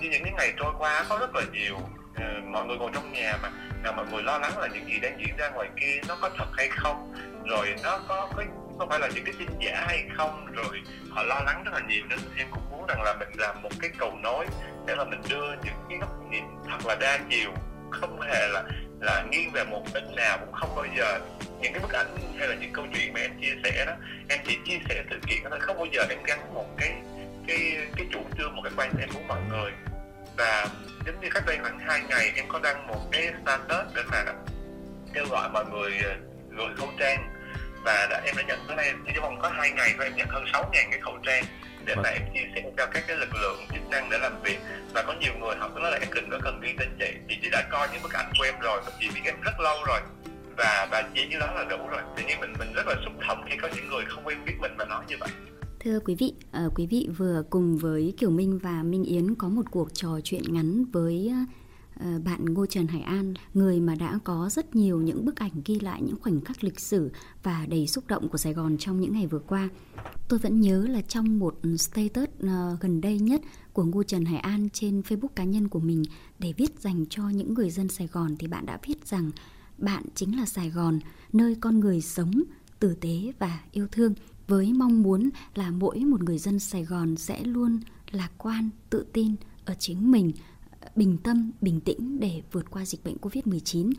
như 0.00 0.10
những 0.10 0.24
cái 0.24 0.32
ngày 0.36 0.52
trôi 0.58 0.72
qua 0.78 1.04
có 1.08 1.18
rất 1.18 1.34
là 1.34 1.42
nhiều 1.52 1.78
uh, 2.18 2.44
mọi 2.44 2.66
người 2.66 2.76
ngồi 2.76 2.90
trong 2.94 3.12
nhà 3.12 3.38
mà. 3.42 3.50
Là 3.84 3.92
mọi 3.92 4.06
người 4.12 4.22
lo 4.22 4.38
lắng 4.38 4.58
là 4.58 4.66
những 4.66 4.86
gì 4.86 4.98
đang 5.02 5.20
diễn 5.20 5.36
ra 5.36 5.48
ngoài 5.48 5.68
kia 5.80 6.00
nó 6.08 6.16
có 6.20 6.30
thật 6.38 6.48
hay 6.56 6.68
không? 6.68 7.14
Rồi 7.50 7.74
nó 7.82 8.00
có 8.08 8.28
có 8.36 8.44
có 8.78 8.86
phải 8.90 8.98
là 9.00 9.08
những 9.14 9.24
cái 9.24 9.34
tin 9.38 9.48
giả 9.60 9.84
hay 9.86 10.04
không? 10.16 10.46
Rồi 10.46 10.82
họ 11.10 11.22
lo 11.22 11.40
lắng 11.46 11.62
rất 11.64 11.74
là 11.74 11.80
nhiều 11.88 12.04
nên 12.08 12.18
em 12.36 12.46
cũng 12.50 12.70
muốn 12.70 12.86
rằng 12.88 13.02
là 13.02 13.14
mình 13.18 13.28
làm 13.38 13.62
một 13.62 13.70
cái 13.80 13.90
cầu 13.98 14.18
nối 14.22 14.46
để 14.86 14.96
là 14.96 15.04
mình 15.04 15.20
đưa 15.28 15.46
những 15.64 15.74
cái 15.88 15.98
góc 15.98 16.10
nhìn 16.30 16.44
thật 16.70 16.86
là 16.86 16.94
đa 17.00 17.18
chiều. 17.30 17.50
Không 17.90 18.20
hề 18.20 18.48
là 18.48 18.64
là 19.00 19.24
nghiêng 19.30 19.50
về 19.52 19.64
một 19.64 19.82
bên 19.94 20.04
nào 20.16 20.38
cũng 20.38 20.52
không 20.52 20.76
bao 20.76 20.84
giờ 20.96 21.20
những 21.60 21.72
cái 21.72 21.82
bức 21.82 21.92
ảnh 21.92 22.16
hay 22.38 22.48
là 22.48 22.54
những 22.54 22.72
câu 22.72 22.86
chuyện 22.94 23.12
mà 23.12 23.20
em 23.20 23.30
chia 23.40 23.54
sẻ 23.64 23.84
đó 23.86 23.92
em 24.28 24.38
chỉ 24.44 24.58
chia 24.64 24.78
sẻ 24.88 25.04
sự 25.10 25.18
kiện 25.26 25.50
đó 25.50 25.56
không 25.60 25.76
bao 25.76 25.86
giờ 25.92 26.02
em 26.10 26.18
gắn 26.26 26.54
một 26.54 26.66
cái 26.78 26.94
cái 27.46 27.76
cái 27.96 28.06
chủ 28.12 28.20
trương 28.38 28.56
một 28.56 28.62
cái 28.64 28.72
quan 28.76 28.90
điểm 28.98 29.08
muốn 29.14 29.28
mọi 29.28 29.40
người 29.50 29.72
và 30.38 30.66
giống 31.06 31.20
như 31.20 31.28
cách 31.30 31.42
đây 31.46 31.58
khoảng 31.62 31.78
hai 31.78 32.00
ngày 32.08 32.32
em 32.36 32.44
có 32.48 32.60
đăng 32.62 32.86
một 32.86 33.08
cái 33.12 33.32
status 33.42 33.94
để 33.94 34.02
mà 34.12 34.24
kêu 35.14 35.26
gọi 35.30 35.48
mọi 35.52 35.64
người 35.72 35.92
ờ, 36.04 36.14
gửi 36.50 36.68
khẩu 36.76 36.88
trang. 36.98 37.34
Và 37.84 38.06
đã, 38.10 38.22
em 38.26 38.34
đã 38.36 38.42
nhận 38.42 38.58
tới 38.66 38.76
đây 38.76 38.92
chỉ 39.06 39.12
trong 39.14 39.38
có 39.42 39.48
hai 39.48 39.70
ngày 39.70 39.94
thôi 39.96 40.06
em 40.06 40.16
nhận 40.16 40.28
hơn 40.28 40.44
6 40.52 40.70
ngàn 40.72 40.88
cái 40.90 41.00
khẩu 41.00 41.18
trang 41.26 41.44
để 41.84 41.94
mà 41.94 42.08
em 42.08 42.22
chia 42.34 42.40
sẻ 42.54 42.62
cho 42.76 42.86
các 42.86 43.04
cái 43.06 43.16
lực 43.16 43.34
lượng 43.42 43.66
chức 43.72 43.88
năng 43.90 44.10
để 44.10 44.18
làm 44.18 44.42
việc. 44.42 44.58
Và 44.94 45.02
có 45.02 45.14
nhiều 45.20 45.32
người 45.40 45.56
họ 45.58 45.70
cứ 45.74 45.80
nói 45.80 45.90
là 45.90 45.98
em 46.00 46.08
đừng 46.14 46.30
có 46.30 46.38
cần 46.42 46.60
ghi 46.60 46.74
tên 46.78 46.88
chị 46.98 47.12
chị 47.28 47.38
chỉ 47.42 47.48
đã 47.52 47.62
coi 47.70 47.88
những 47.92 48.02
bức 48.02 48.12
ảnh 48.12 48.32
của 48.38 48.44
em 48.44 48.54
rồi 48.60 48.80
và 48.86 48.92
chị 49.00 49.10
biết 49.14 49.20
em 49.24 49.40
rất 49.40 49.60
lâu 49.60 49.84
rồi. 49.86 50.00
Và 50.56 50.88
và 50.90 51.02
chỉ 51.14 51.26
như 51.26 51.38
đó 51.38 51.52
là 51.54 51.64
đủ 51.64 51.88
rồi. 51.88 52.02
Tự 52.16 52.22
nhiên 52.22 52.40
mình 52.40 52.54
mình 52.58 52.72
rất 52.72 52.86
là 52.86 52.94
xúc 53.04 53.12
động 53.28 53.44
khi 53.50 53.56
có 53.56 53.68
những 53.74 53.88
người 53.88 54.04
không 54.08 54.26
quen 54.26 54.44
biết 54.44 54.54
mình 54.60 54.76
mà 54.78 54.84
nói 54.84 55.04
như 55.08 55.16
vậy. 55.20 55.30
Thưa 55.80 56.00
quý 56.00 56.14
vị, 56.14 56.32
uh, 56.66 56.72
quý 56.74 56.86
vị 56.86 57.08
vừa 57.16 57.42
cùng 57.50 57.78
với 57.78 58.14
Kiều 58.16 58.30
Minh 58.30 58.58
và 58.58 58.82
Minh 58.82 59.04
Yến 59.04 59.34
có 59.34 59.48
một 59.48 59.70
cuộc 59.70 59.94
trò 59.94 60.20
chuyện 60.24 60.42
ngắn 60.48 60.84
với 60.84 61.32
uh, 61.96 62.24
bạn 62.24 62.44
Ngô 62.44 62.66
Trần 62.66 62.86
Hải 62.86 63.00
An, 63.00 63.34
người 63.54 63.80
mà 63.80 63.94
đã 63.94 64.18
có 64.24 64.48
rất 64.52 64.76
nhiều 64.76 65.00
những 65.00 65.24
bức 65.24 65.36
ảnh 65.36 65.52
ghi 65.64 65.80
lại 65.80 66.02
những 66.02 66.16
khoảnh 66.20 66.40
khắc 66.40 66.64
lịch 66.64 66.80
sử 66.80 67.10
và 67.42 67.66
đầy 67.66 67.86
xúc 67.86 68.06
động 68.06 68.28
của 68.28 68.38
Sài 68.38 68.54
Gòn 68.54 68.78
trong 68.78 69.00
những 69.00 69.12
ngày 69.12 69.26
vừa 69.26 69.38
qua. 69.38 69.68
Tôi 70.28 70.38
vẫn 70.38 70.60
nhớ 70.60 70.86
là 70.88 71.00
trong 71.00 71.38
một 71.38 71.58
status 71.78 72.28
uh, 72.44 72.80
gần 72.80 73.00
đây 73.00 73.18
nhất 73.18 73.40
của 73.72 73.84
Ngô 73.84 74.02
Trần 74.02 74.24
Hải 74.24 74.38
An 74.38 74.68
trên 74.72 75.00
Facebook 75.00 75.28
cá 75.34 75.44
nhân 75.44 75.68
của 75.68 75.80
mình 75.80 76.02
để 76.38 76.52
viết 76.56 76.80
dành 76.80 77.06
cho 77.10 77.28
những 77.28 77.54
người 77.54 77.70
dân 77.70 77.88
Sài 77.88 78.06
Gòn 78.06 78.36
thì 78.38 78.46
bạn 78.46 78.66
đã 78.66 78.78
viết 78.86 79.06
rằng 79.06 79.30
bạn 79.78 80.04
chính 80.14 80.36
là 80.36 80.46
Sài 80.46 80.70
Gòn, 80.70 80.98
nơi 81.32 81.56
con 81.60 81.80
người 81.80 82.00
sống 82.00 82.42
tử 82.78 82.94
tế 82.94 83.32
và 83.38 83.60
yêu 83.72 83.86
thương 83.92 84.14
với 84.48 84.72
mong 84.72 85.02
muốn 85.02 85.30
là 85.54 85.70
mỗi 85.70 86.00
một 86.00 86.22
người 86.22 86.38
dân 86.38 86.58
Sài 86.58 86.84
Gòn 86.84 87.16
sẽ 87.16 87.44
luôn 87.44 87.80
lạc 88.10 88.30
quan, 88.38 88.70
tự 88.90 89.06
tin 89.12 89.34
ở 89.64 89.74
chính 89.78 90.10
mình, 90.10 90.32
bình 90.96 91.18
tâm, 91.22 91.50
bình 91.60 91.80
tĩnh 91.80 92.20
để 92.20 92.42
vượt 92.52 92.70
qua 92.70 92.84
dịch 92.84 93.04
bệnh 93.04 93.16
Covid-19. 93.16 93.92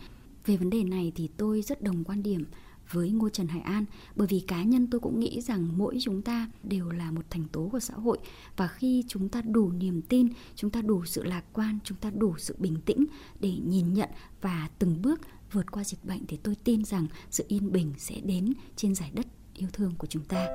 Về 0.46 0.58
vấn 0.58 0.70
đề 0.70 0.84
này 0.84 1.12
thì 1.16 1.30
tôi 1.38 1.62
rất 1.62 1.82
đồng 1.82 2.04
quan 2.04 2.24
điểm 2.24 2.46
với 2.92 3.12
Ngô 3.12 3.30
Trần 3.30 3.48
Hải 3.48 3.62
An 3.62 3.86
bởi 4.16 4.28
vì 4.28 4.40
cá 4.40 4.64
nhân 4.64 4.88
tôi 4.88 5.00
cũng 5.00 5.20
nghĩ 5.20 5.42
rằng 5.42 5.78
mỗi 5.78 5.98
chúng 6.02 6.22
ta 6.22 6.50
đều 6.64 6.90
là 6.90 7.12
một 7.12 7.22
thành 7.30 7.44
tố 7.52 7.70
của 7.72 7.80
xã 7.80 7.94
hội 7.94 8.18
và 8.58 8.68
khi 8.68 9.04
chúng 9.08 9.30
ta 9.30 9.42
đủ 9.42 9.72
niềm 9.72 10.02
tin, 10.02 10.28
chúng 10.56 10.70
ta 10.70 10.82
đủ 10.82 11.06
sự 11.06 11.24
lạc 11.24 11.44
quan, 11.54 11.80
chúng 11.84 11.98
ta 11.98 12.10
đủ 12.10 12.36
sự 12.38 12.56
bình 12.60 12.78
tĩnh 12.86 13.06
để 13.40 13.54
nhìn 13.66 13.94
nhận 13.94 14.10
và 14.42 14.70
từng 14.80 15.02
bước 15.02 15.22
vượt 15.52 15.72
qua 15.72 15.84
dịch 15.84 16.06
bệnh 16.06 16.26
thì 16.28 16.38
tôi 16.38 16.56
tin 16.56 16.86
rằng 16.86 17.08
sự 17.30 17.46
yên 17.48 17.72
bình 17.72 17.94
sẽ 17.98 18.22
đến 18.22 18.54
trên 18.76 18.96
giải 18.96 19.12
đất 19.14 19.28
yêu 19.60 19.70
thương 19.74 19.94
của 19.98 20.08
chúng 20.08 20.24
ta. 20.24 20.48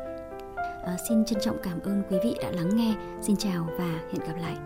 À, 0.85 0.97
xin 1.09 1.25
trân 1.25 1.41
trọng 1.41 1.57
cảm 1.63 1.81
ơn 1.81 2.03
quý 2.11 2.17
vị 2.25 2.35
đã 2.43 2.51
lắng 2.51 2.77
nghe. 2.77 2.95
Xin 3.23 3.37
chào 3.37 3.69
và 3.79 4.01
hẹn 4.13 4.21
gặp 4.27 4.37
lại. 4.41 4.57